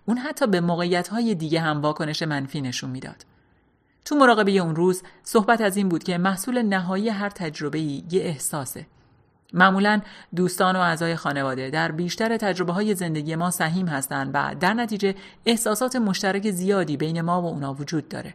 [0.05, 3.25] اون حتی به موقعیت های دیگه هم واکنش منفی نشون می‌داد.
[4.05, 8.21] تو مراقبه اون روز صحبت از این بود که محصول نهایی هر تجربه ای یه
[8.21, 8.87] احساسه.
[9.53, 10.01] معمولا
[10.35, 15.15] دوستان و اعضای خانواده در بیشتر تجربه های زندگی ما سهیم هستند و در نتیجه
[15.45, 18.33] احساسات مشترک زیادی بین ما و اونا وجود داره.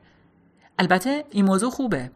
[0.81, 2.11] البته این موضوع خوبه.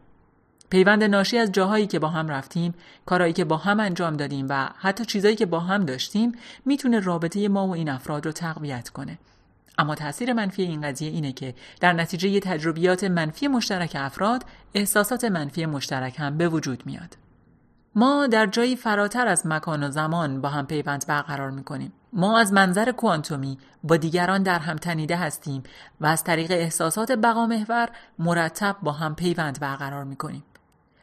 [0.69, 2.73] پیوند ناشی از جاهایی که با هم رفتیم،
[3.05, 6.31] کارهایی که با هم انجام دادیم و حتی چیزایی که با هم داشتیم
[6.65, 9.17] می‌تونه رابطه ما و این افراد رو تقویت کنه.
[9.77, 14.43] اما تاثیر منفی این قضیه اینه که در نتیجه تجربیات منفی مشترک افراد
[14.73, 17.17] احساسات منفی مشترک هم به وجود میاد.
[17.95, 21.93] ما در جایی فراتر از مکان و زمان با هم پیوند برقرار می‌کنیم.
[22.13, 25.63] ما از منظر کوانتومی با دیگران در هم تنیده هستیم
[26.01, 27.89] و از طریق احساسات بقا محور
[28.19, 30.43] مرتب با هم پیوند برقرار می‌کنیم.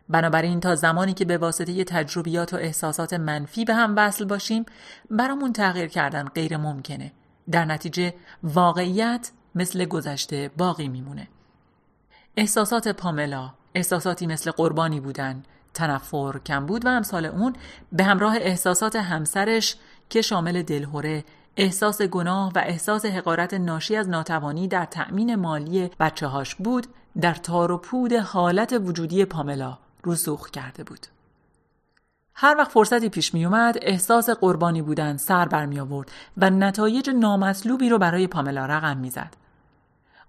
[0.09, 4.66] بنابراین تا زمانی که به واسطه تجربیات و احساسات منفی به هم وصل باشیم
[5.11, 7.12] برامون تغییر کردن غیر ممکنه.
[7.51, 11.28] در نتیجه واقعیت مثل گذشته باقی میمونه.
[12.36, 15.43] احساسات پاملا احساساتی مثل قربانی بودن،
[15.74, 17.52] تنفر، کمبود و امثال اون
[17.92, 19.76] به همراه احساسات همسرش
[20.10, 21.24] که شامل دلهوره،
[21.56, 26.86] احساس گناه و احساس حقارت ناشی از ناتوانی در تأمین مالی بچه هاش بود
[27.20, 31.06] در تار و پود حالت وجودی پاملا رسوخ کرده بود.
[32.34, 37.88] هر وقت فرصتی پیش می اومد احساس قربانی بودن سر برمی آورد و نتایج نامطلوبی
[37.88, 39.36] رو برای پاملا رقم می‌زد.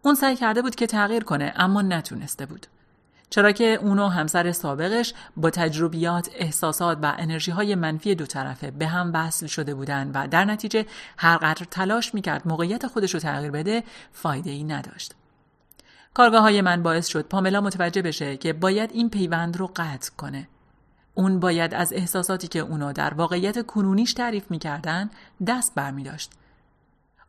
[0.02, 2.68] اون سعی کرده بود که تغییر کنه اما نتونسته بود.
[3.34, 8.88] چرا که اونو همسر سابقش با تجربیات، احساسات و انرژی های منفی دو طرفه به
[8.88, 10.86] هم وصل شده بودن و در نتیجه
[11.18, 15.14] هر قدر تلاش می‌کرد موقعیت خودش رو تغییر بده فایده ای نداشت.
[16.14, 20.48] کارگاه های من باعث شد پاملا متوجه بشه که باید این پیوند رو قطع کنه.
[21.14, 25.10] اون باید از احساساتی که اونو در واقعیت کنونیش تعریف می‌کردن
[25.48, 26.32] دست برمی داشت.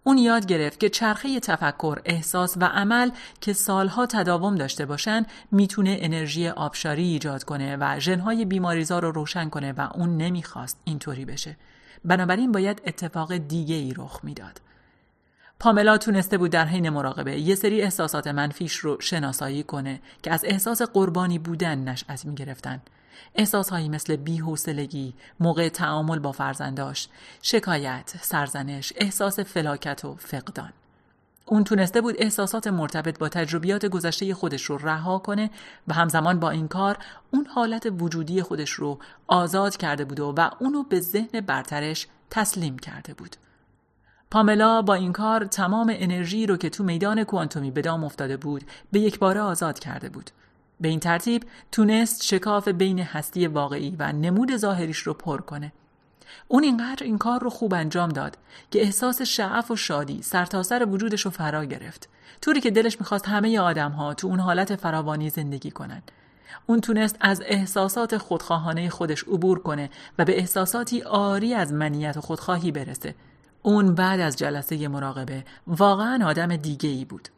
[0.06, 5.96] اون یاد گرفت که چرخه تفکر، احساس و عمل که سالها تداوم داشته باشن می‌تونه
[6.00, 11.56] انرژی آبشاری ایجاد کنه و ژنهای بیماریزا رو روشن کنه و اون نمی‌خواست اینطوری بشه.
[12.04, 14.60] بنابراین باید اتفاق دیگه ای رخ می‌داد.
[15.60, 20.44] پاملا تونسته بود در حین مراقبه یه سری احساسات منفیش رو شناسایی کنه که از
[20.44, 22.82] احساس قربانی بودن نشأت می گرفتن.
[23.34, 27.08] احساسهایی مثل بیحوصلگی، موقع تعامل با فرزنداش،
[27.42, 30.72] شکایت، سرزنش، احساس فلاکت و فقدان.
[31.46, 35.50] اون تونسته بود احساسات مرتبط با تجربیات گذشته خودش رو رها کنه
[35.88, 36.98] و همزمان با این کار
[37.30, 43.14] اون حالت وجودی خودش رو آزاد کرده بود و اونو به ذهن برترش تسلیم کرده
[43.14, 43.36] بود.
[44.30, 48.64] پاملا با این کار تمام انرژی رو که تو میدان کوانتومی به دام افتاده بود
[48.92, 50.30] به یک باره آزاد کرده بود.
[50.84, 55.72] به این ترتیب تونست شکاف بین هستی واقعی و نمود ظاهریش رو پر کنه.
[56.48, 58.38] اون اینقدر این کار رو خوب انجام داد
[58.70, 62.08] که احساس شعف و شادی سرتاسر سر وجودش رو فرا گرفت.
[62.40, 66.02] طوری که دلش می‌خواست همه آدم ها تو اون حالت فراوانی زندگی کنن.
[66.66, 72.20] اون تونست از احساسات خودخواهانه خودش عبور کنه و به احساساتی آری از منیت و
[72.20, 73.14] خودخواهی برسه.
[73.62, 77.28] اون بعد از جلسه مراقبه واقعا آدم دیگه ای بود.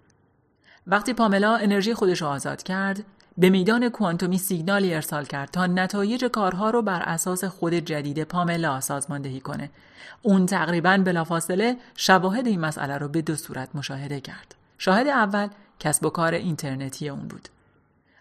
[0.87, 3.05] وقتی پاملا انرژی خودش رو آزاد کرد،
[3.39, 8.81] به میدان کوانتومی سیگنالی ارسال کرد تا نتایج کارها رو بر اساس خود جدید پاملا
[8.81, 9.71] سازماندهی کنه.
[10.23, 14.55] اون تقریبا بلافاصله شواهد این مسئله رو به دو صورت مشاهده کرد.
[14.79, 15.49] شاهد اول
[15.81, 17.49] کسب و کار اینترنتی اون بود.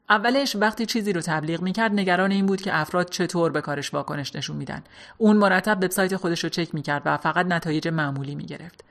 [0.10, 4.36] اولش وقتی چیزی رو تبلیغ می‌کرد نگران این بود که افراد چطور به کارش واکنش
[4.36, 4.84] نشون میدن.
[5.18, 8.84] اون مرتب وبسایت خودش رو چک می‌کرد و فقط نتایج معمولی می‌گرفت.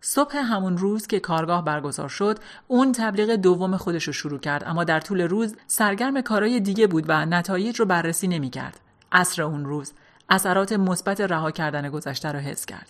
[0.00, 2.38] صبح همون روز که کارگاه برگزار شد
[2.68, 7.04] اون تبلیغ دوم خودش رو شروع کرد اما در طول روز سرگرم کارهای دیگه بود
[7.08, 8.80] و نتایج رو بررسی نمی‌کرد.
[9.12, 9.92] عصر اون روز
[10.28, 12.88] اثرات مثبت رها کردن گذشته رو حس کرد.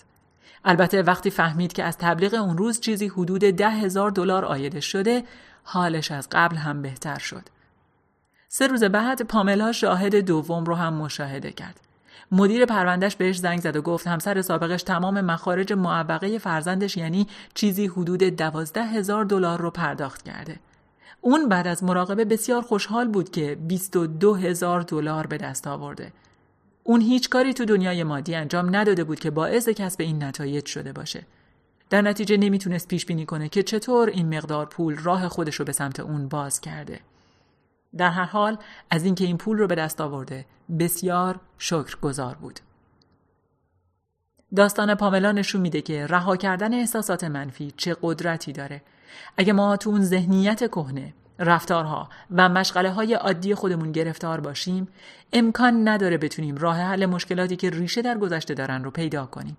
[0.65, 5.25] البته وقتی فهمید که از تبلیغ اون روز چیزی حدود ده هزار دلار آیده شده
[5.65, 7.43] حالش از قبل هم بهتر شد.
[8.49, 11.81] سه روز بعد پاملا شاهد دوم رو هم مشاهده کرد.
[12.33, 17.87] مدیر پروندهش بهش زنگ زد و گفت همسر سابقش تمام مخارج معوقه فرزندش یعنی چیزی
[17.87, 20.57] حدود دوازده هزار دلار رو پرداخت کرده.
[21.21, 26.13] اون بعد از مراقبه بسیار خوشحال بود که 22 هزار دلار به دست آورده.
[26.85, 30.93] اون هیچ کاری تو دنیای مادی انجام نداده بود که باعث کسب این نتایج شده
[30.93, 31.27] باشه.
[31.91, 35.73] در نتیجه نمی‌تونست پیش بینی کنه که چطور این مقدار پول راه خودش رو به
[35.73, 37.01] سمت اون باز کرده.
[37.97, 38.59] در هر حال
[38.91, 40.47] از اینکه این پول رو به دست آورده
[40.79, 41.41] بسیار
[42.03, 42.61] گذار بود.
[44.57, 48.83] داستان پاملا نشون میده که رها کردن احساسات منفی چه قدرتی داره.
[49.37, 54.89] اگه ما تو اون ذهنیت کهنه رفتارها و مشغله های عادی خودمون گرفتار باشیم
[55.33, 59.57] امکان نداره بتونیم راه حل مشکلاتی که ریشه در گذشته دارن رو پیدا کنیم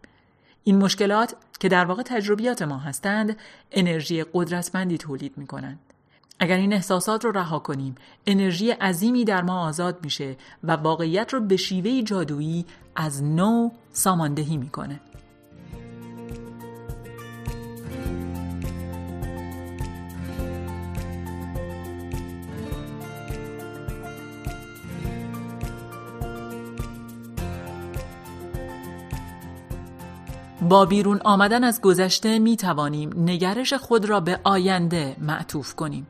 [0.63, 3.37] این مشکلات که در واقع تجربیات ما هستند
[3.71, 5.79] انرژی قدرتمندی تولید می کنند.
[6.41, 7.95] اگر این احساسات رو رها کنیم
[8.27, 12.65] انرژی عظیمی در ما آزاد میشه و واقعیت رو به شیوه جادویی
[12.95, 14.99] از نو ساماندهی می‌کنه
[30.69, 36.07] با بیرون آمدن از گذشته می توانیم نگرش خود را به آینده معطوف کنیم.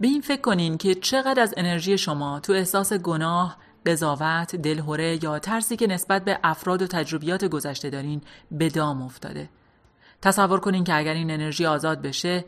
[0.00, 5.38] به این فکر کنین که چقدر از انرژی شما تو احساس گناه، قضاوت، دلهوره یا
[5.38, 8.20] ترسی که نسبت به افراد و تجربیات گذشته دارین
[8.50, 9.48] به دام افتاده.
[10.22, 12.44] تصور کنین که اگر این انرژی آزاد بشه،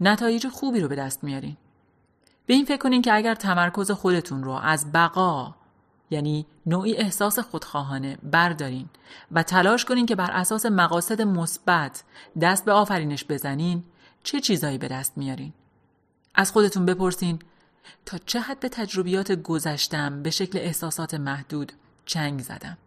[0.00, 1.56] نتایج خوبی رو به دست میارین.
[2.46, 5.54] به این فکر کنین که اگر تمرکز خودتون رو از بقا
[6.10, 8.88] یعنی نوعی احساس خودخواهانه بردارین
[9.32, 12.04] و تلاش کنین که بر اساس مقاصد مثبت
[12.40, 13.84] دست به آفرینش بزنین
[14.22, 15.52] چه چیزایی به دست میارین
[16.34, 17.38] از خودتون بپرسین.
[18.06, 21.72] تا چه حد به تجربیات گذشتم به شکل احساسات محدود
[22.06, 22.78] چنگ زدم.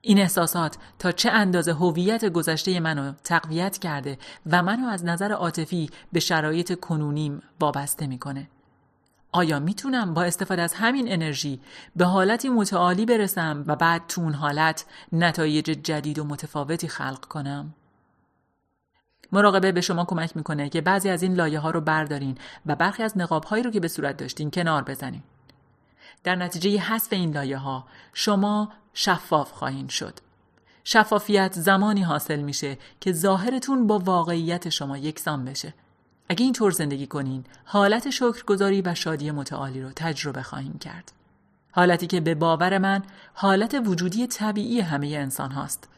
[0.00, 5.90] این احساسات تا چه اندازه هویت گذشته منو تقویت کرده و منو از نظر عاطفی
[6.12, 8.48] به شرایط کنونیم وابسته می‌کنه.
[9.32, 11.60] آیا می‌تونم با استفاده از همین انرژی
[11.96, 17.74] به حالتی متعالی برسم و بعد تو اون حالت نتایج جدید و متفاوتی خلق کنم؟
[19.34, 23.02] مراقبه به شما کمک می‌کنه که بعضی از این لایه ها رو بردارین و برخی
[23.02, 25.22] از نقاب هایی رو که به صورت داشتین کنار بزنین.
[26.24, 30.14] در نتیجه حذف این لایه ها شما شفاف خواهید شد.
[30.84, 35.74] شفافیت زمانی حاصل میشه که ظاهرتون با واقعیت شما یکسان بشه.
[36.28, 41.12] اگه اینطور زندگی کنین حالت شکرگزاری و شادی متعالی رو تجربه خواهیم کرد.
[41.72, 43.02] حالتی که به باور من
[43.34, 45.88] حالت وجودی طبیعی همه انسان هاست.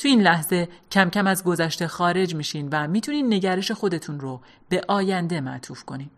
[0.00, 4.82] تو این لحظه کم کم از گذشته خارج میشین و می‌تونین نگرش خودتون رو به
[4.88, 6.10] آینده معطوف کنین.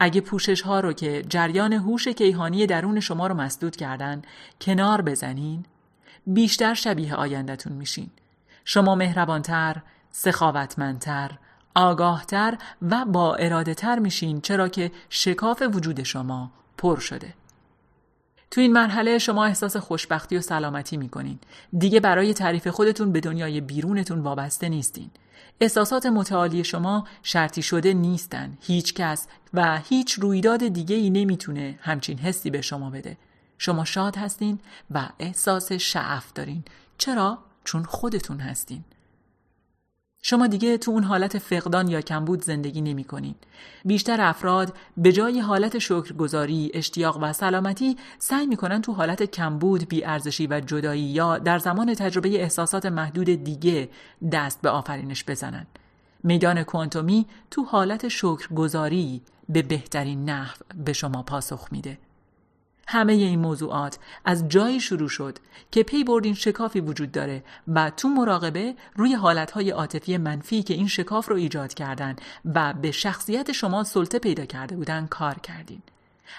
[0.00, 4.22] اگه پوشش ها رو که جریان هوش کیهانی درون شما رو مسدود کردن
[4.60, 5.64] کنار بزنین
[6.26, 8.10] بیشتر شبیه آیندهتون میشین.
[8.64, 11.30] شما مهربانتر، سخاوتمندتر،
[11.74, 17.34] آگاهتر و با اراده تر میشین چرا که شکاف وجود شما پر شده.
[18.50, 21.38] تو این مرحله شما احساس خوشبختی و سلامتی می‌کنین.
[21.78, 25.10] دیگه برای تعریف خودتون به دنیای بیرونتون وابسته نیستین.
[25.60, 28.58] احساسات متعالی شما شرطی شده نیستن.
[28.60, 33.16] هیچ کس و هیچ رویداد دیگه ای نمی‌تونه همچین حسی به شما بده.
[33.58, 34.58] شما شاد هستین
[34.90, 36.64] و احساس شعف دارین.
[36.98, 38.84] چرا؟ چون خودتون هستین.
[40.28, 43.34] شما دیگه تو اون حالت فقدان یا کمبود زندگی نمی کنین.
[43.84, 50.46] بیشتر افراد به جای حالت شکرگزاری، اشتیاق و سلامتی سعی می‌کنن تو حالت کمبود، بیارزشی
[50.46, 53.88] و جدایی یا در زمان تجربه احساسات محدود دیگه
[54.32, 55.66] دست به آفرینش بزنن.
[56.22, 61.98] میدان کوانتومی تو حالت شکرگزاری به بهترین نحو به شما پاسخ میده.
[62.86, 65.38] همه این موضوعات از جایی شروع شد
[65.70, 70.88] که پی بردین شکافی وجود داره و تو مراقبه روی حالتهای عاطفی منفی که این
[70.88, 72.16] شکاف رو ایجاد کردن
[72.54, 75.82] و به شخصیت شما سلطه پیدا کرده بودن کار کردین.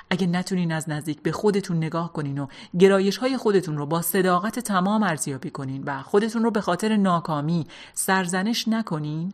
[0.09, 2.47] اگه نتونین از نزدیک به خودتون نگاه کنین و
[2.79, 7.67] گرایش های خودتون رو با صداقت تمام ارزیابی کنین و خودتون رو به خاطر ناکامی
[7.93, 9.33] سرزنش نکنین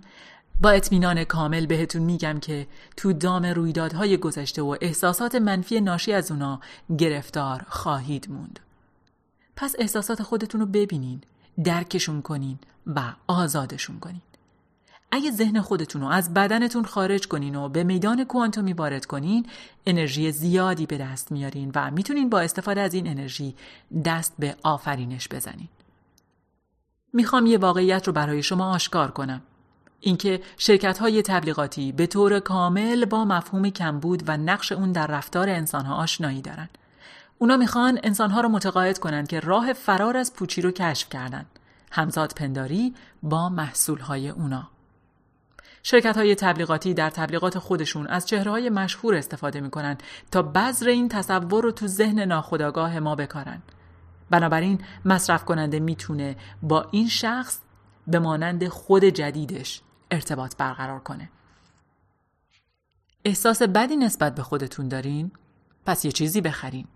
[0.62, 6.32] با اطمینان کامل بهتون میگم که تو دام رویدادهای گذشته و احساسات منفی ناشی از
[6.32, 6.60] اونا
[6.98, 8.60] گرفتار خواهید موند.
[9.56, 11.22] پس احساسات خودتون رو ببینین،
[11.64, 14.22] درکشون کنین و آزادشون کنین.
[15.12, 19.46] اگه ذهن خودتون رو از بدنتون خارج کنین و به میدان کوانتومی وارد کنین
[19.86, 23.56] انرژی زیادی به دست میارین و می‌تونین با استفاده از این انرژی
[24.06, 25.70] دست به آفرینش بزنین.
[27.14, 29.42] می‌خوام یه واقعیت رو برای شما آشکار کنم.
[30.06, 35.50] اینکه شرکت های تبلیغاتی به طور کامل با مفهوم کمبود و نقش اون در رفتار
[35.50, 36.70] انسان ها آشنایی دارن.
[37.38, 41.46] اونا می‌خوان انسان ها رو متقاعد کنند که راه فرار از پوچی رو کشف کردن.
[41.92, 42.94] همزاد پنداری
[43.24, 44.70] با محصول های اونا.
[45.84, 49.98] شرکت های تبلیغاتی در تبلیغات خودشون از چهره های مشهور استفاده می‌کنن
[50.32, 53.62] تا بذر این تصور رو تو ذهن ناخودآگاه ما بکارن.
[54.30, 57.60] بنابراین مصرف کننده می‌تونه با این شخص
[58.08, 59.82] به مانند خود جدیدش
[60.14, 61.30] ارتباط برقرار کنه.
[63.26, 65.32] احساس بدی نسبت به خودتون دارین؟
[65.86, 66.88] پس یه چیزی بخرین.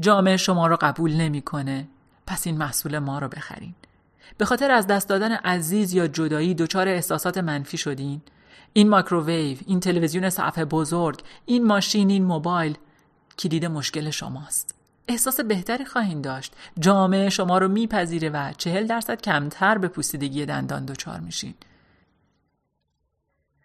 [0.00, 1.88] جامعه شما رو قبول نمی‌کنه.
[2.26, 3.74] پس این محصول ما رو بخرین.
[4.38, 8.22] به خاطر از دست دادن عزیز یا جدایی دچار احساسات منفی شدین؟
[8.72, 12.78] این مایکروویو، این تلویزیون صفحه بزرگ، این ماشین، این موبایل
[13.38, 14.74] کلید مشکل شماست.
[15.08, 16.54] احساس بهتری خواهید داشت.
[16.80, 21.54] جامعه شما رو میپذیره و چهل درصد کمتر به پوسیدگی دندان دچار میشین.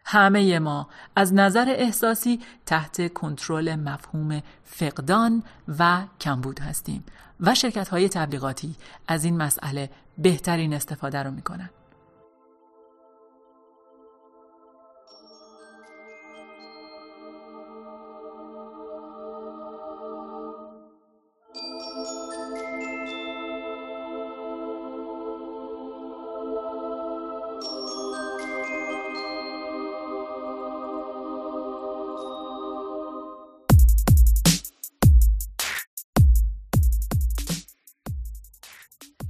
[0.05, 5.43] همه ما از نظر احساسی تحت کنترل مفهوم فقدان
[5.79, 7.03] و کمبود هستیم
[7.39, 8.75] و شرکت های تبلیغاتی
[9.07, 11.69] از این مسئله بهترین استفاده رو می‌کنن.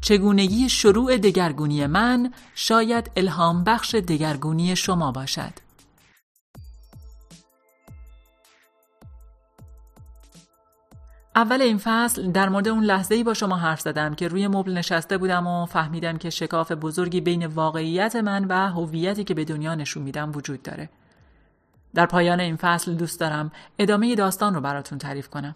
[0.02, 5.54] چگونگی شروع دگرگونی من شاید الهام بخش دگرگونی شما باشد.
[11.36, 14.78] اول این فصل در مورد اون لحظه ای با شما حرف زدم که روی مبل
[14.78, 19.76] نشسته بودم و فهمیدم که شکاف بزرگی بین واقعیت من و هویتی که به دنیا
[19.76, 20.90] نشون میدم وجود داره.
[21.94, 25.56] در پایان این فصل دوست دارم ادامه داستان رو براتون تعریف کنم.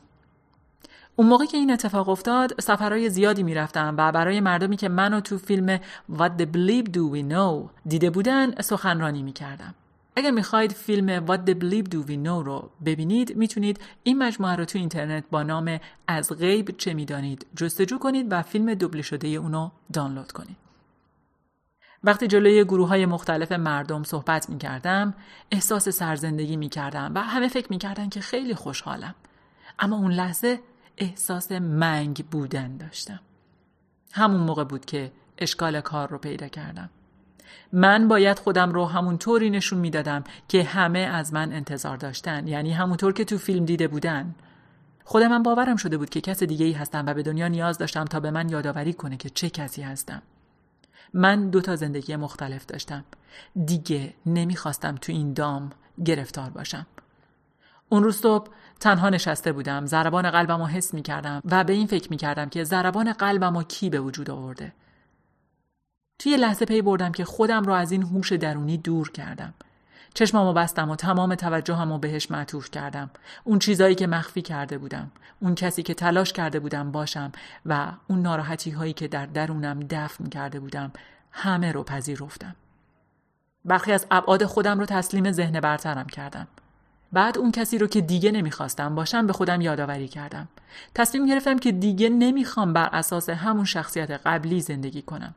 [1.16, 5.38] اون موقع که این اتفاق افتاد سفرهای زیادی می‌رفتم و برای مردمی که منو تو
[5.38, 5.78] فیلم
[6.18, 9.74] What the Bleep Do We Know دیده بودن سخنرانی می‌کردم.
[10.16, 14.66] اگر می‌خواید فیلم What the Bleep Do We Know رو ببینید می‌تونید این مجموعه رو
[14.66, 19.70] تو اینترنت با نام از غیب چه می‌دانید جستجو کنید و فیلم دوبله شده اونو
[19.94, 20.58] دانلود کنید.
[22.04, 25.14] وقتی جلوی گروه های مختلف مردم صحبت می کردم
[25.52, 29.16] احساس سرزندگی می کردم و همه فکر می کردن که خیلی خوشحالم.
[29.80, 30.60] اما اون لحظه
[30.98, 33.20] احساس منگ بودن داشتم.
[34.12, 36.90] همون موقع بود که اشکال کار رو پیدا کردم.
[37.74, 42.72] من باید خودم رو همون طوری نشون می‌دادم که همه از من انتظار داشتن یعنی
[42.72, 44.36] همونطور که تو فیلم دیده بودن.
[45.04, 48.06] خودم من باورم شده بود که کس دیگه ای هستم و به دنیا نیاز داشتم
[48.06, 50.22] تا به من یادآوری کنه که چه کسی هستم.
[51.14, 53.06] من دو تا زندگی مختلف داشتم.
[53.66, 55.70] دیگه نمی‌خواستم تو این دام
[56.06, 56.86] گرفتار باشم.
[57.90, 59.86] اون روز صبح تنها نشسته بودم.
[59.86, 63.58] ضربان قلبم رو حس می کردم و به این فکر می کردم که ضربان قلبم
[63.58, 64.74] رو کی به وجود آورده.
[66.20, 69.54] توی لحظه پی بردم که خودم رو از این هوش درونی دور کردم.
[70.14, 73.10] چشمامو بستم و تمام توجهم رو بهش معطوف کردم.
[73.44, 77.32] اون چیزایی که مخفی کرده بودم اون کسی که تلاش کرده بودم باشم
[77.66, 80.92] و اون ناراحتی هایی که در درونم دفن کرده بودم
[81.32, 82.56] همه رو پذیرفتم.
[83.66, 86.48] برخی از ابعاد خودم رو تسلیم ذهن برترم کردم.
[87.14, 90.48] بعد اون کسی رو که دیگه نمی‌خواستم باشم به خودم یادآوری کردم.
[90.96, 95.34] تصمیم گرفتم که دیگه نمی‌خوام بر اساس همون شخصیت قبلی زندگی کنم.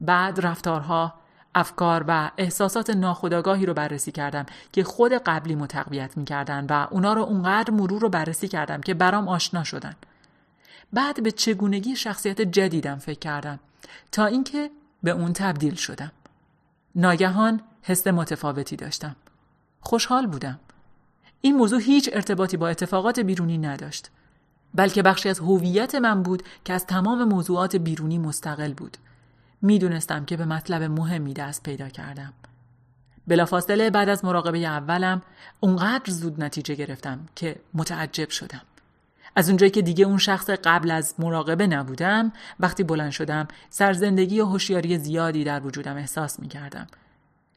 [0.00, 1.14] بعد رفتارها
[1.54, 7.22] افکار و احساسات ناخودآگاهی رو بررسی کردم که خود قبلی متقویت می‌کردن و اونا رو
[7.22, 9.96] اونقدر مرور رو بررسی کردم که برام آشنا شدن.
[10.92, 13.58] بعد به چگونگی شخصیت جدیدم فکر کردم
[14.12, 14.70] تا اینکه
[15.02, 16.12] به اون تبدیل شدم.
[16.94, 19.16] ناگهان حس متفاوتی داشتم.
[19.80, 20.60] خوشحال بودم.
[21.40, 24.10] این موضوع هیچ ارتباطی با اتفاقات بیرونی نداشت
[24.74, 28.96] بلکه بخشی از هویت من بود که از تمام موضوعات بیرونی مستقل بود.
[29.62, 32.32] می‌دونستم که به مطلب مهمی دست پیدا کردم.
[33.26, 35.22] بلافاصله بعد از مراقبه اولم
[35.60, 38.62] اونقدر زود نتیجه گرفتم که متعجب شدم.
[39.36, 44.44] از اونجایی که دیگه اون شخص قبل از مراقبه نبودم وقتی بلند شدم سرزندگی و
[44.44, 46.86] هوشیاری زیادی در وجودم احساس می کردم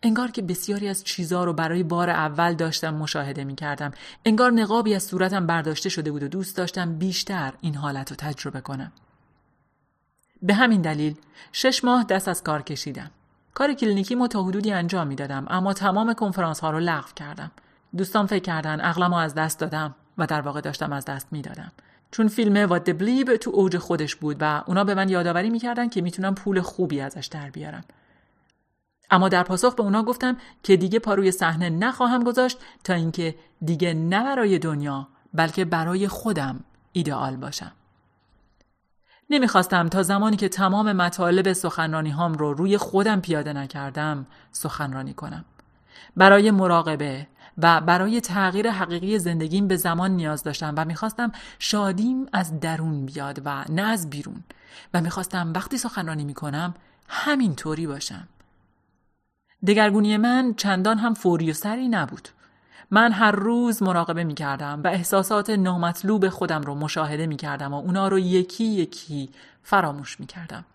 [0.03, 3.91] انگار که بسیاری از چیزها رو برای بار اول داشتم مشاهده می کردم.
[4.25, 8.61] انگار نقابی از صورتم برداشته شده بود و دوست داشتم بیشتر این حالت رو تجربه
[8.61, 8.91] کنم.
[10.41, 11.15] به همین دلیل
[11.51, 13.11] شش ماه دست از کار کشیدم.
[13.53, 17.51] کار کلینیکی ما تا حدودی انجام می دادم اما تمام کنفرانس ها رو لغو کردم.
[17.97, 21.71] دوستان فکر کردن عقلمو از دست دادم و در واقع داشتم از دست می‌دادم.
[22.11, 26.01] چون فیلم وات بلیب تو اوج خودش بود و اونا به من یادآوری می‌کردن که
[26.01, 27.83] می‌تونم پول خوبی ازش در بیارم.
[29.11, 33.35] اما در پاسخ به اونا گفتم که دیگه پاروی صحنه نخواهم گذاشت تا اینکه
[33.65, 36.59] دیگه نه برای دنیا بلکه برای خودم
[36.91, 37.71] ایدئال باشم.
[39.29, 45.45] نمی‌خواستم تا زمانی که تمام مطالب سخنرانی هام رو روی خودم پیاده نکردم سخنرانی کنم.
[46.17, 52.59] برای مراقبه و برای تغییر حقیقی زندگیم به زمان نیاز داشتم و می‌خواستم شادیم از
[52.59, 54.43] درون بیاد و نه از بیرون
[54.93, 56.73] و می‌خواستم وقتی سخنرانی می‌کنم
[57.07, 58.27] همین طوری باشم.
[59.67, 62.29] دگرگونی من چندان هم فوری و سری نبود.
[62.91, 67.77] من هر روز مراقبه می کردم و احساسات نامطلوب خودم رو مشاهده می کردم و
[67.77, 69.29] اونا رو یکی یکی
[69.63, 70.65] فراموش می کردم.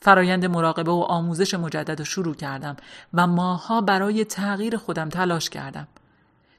[0.00, 2.76] فرایند مراقبه و آموزش مجدد رو شروع کردم
[3.14, 5.88] و ماها برای تغییر خودم تلاش کردم.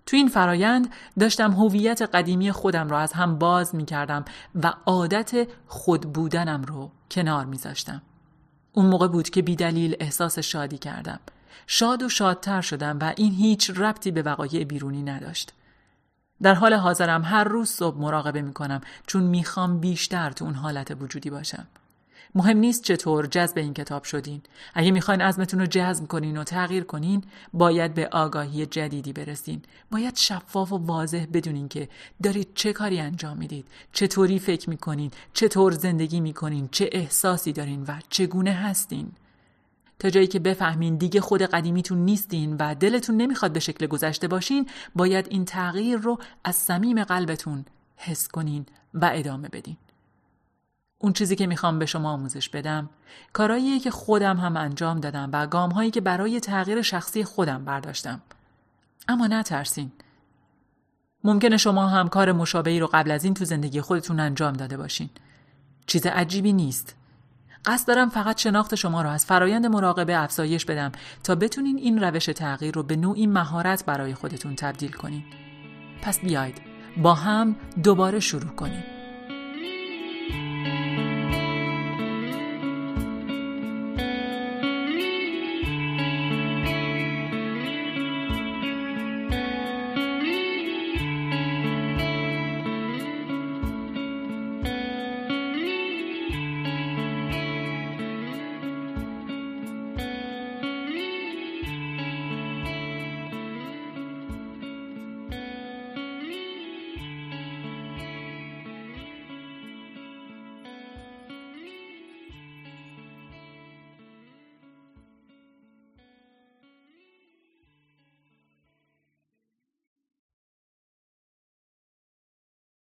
[0.05, 4.26] تو این فرایند داشتم هویت قدیمی خودم رو از هم باز می کردم
[4.64, 8.01] و عادت خود بودنم رو کنار می زاشتم.
[8.74, 11.20] اون موقع بود که بیدلیل احساس شادی کردم.
[11.68, 15.54] شاد و شادتر شدم و این هیچ ربطی به وقایع بیرونی نداشت.
[16.41, 20.97] در حال حاضرم هر روز صبح مراقبه می کنم چون می‌خوام بیشتر تو اون حالت
[21.02, 21.68] وجودی باشم.
[22.36, 24.41] مهم نیست چطور جذب این کتاب شدین
[24.74, 27.24] اگه می‌خواین عزمتون رو جذب کنین و تغییر کنین
[27.54, 31.89] باید به آگاهی جدیدی برسین باید شفاف و واضح بدونین که
[32.24, 37.99] دارید چه کاری انجام می‌دید چطوری فکر می‌کنین چطور زندگی می‌کنین چه احساسی دارین و
[38.10, 39.12] چگونه هستین
[40.02, 44.70] تا جایی که بفهمین دیگه خود قدیمیتون نیستین و دلتون نمی‌خواد به شکل گذشته باشین
[44.95, 49.78] باید این تغییر رو از صمیم قلبتون حس کنین و ادامه بدین.
[50.97, 52.89] اون چیزی که می‌خوام به شما آموزش بدم
[53.34, 58.22] کاراییه که خودم هم انجام دادم و گام هایی که برای تغییر شخصی خودم برداشتم.
[59.08, 59.91] اما نترسین.
[61.24, 65.10] ممکنه شما هم کار مشابهی رو قبل از این تو زندگی خودتون انجام داده باشین.
[65.88, 66.95] چیز عجیبی نیست.
[67.66, 70.91] قصد دارم فقط شناخت شما رو از فرایند مراقبه افزایش بدم
[71.24, 75.24] تا بتونین این روش تغییر رو به نوعی مهارت برای خودتون تبدیل کنین.
[76.01, 76.62] پس بیاید
[76.97, 78.84] با هم دوباره شروع کنیم.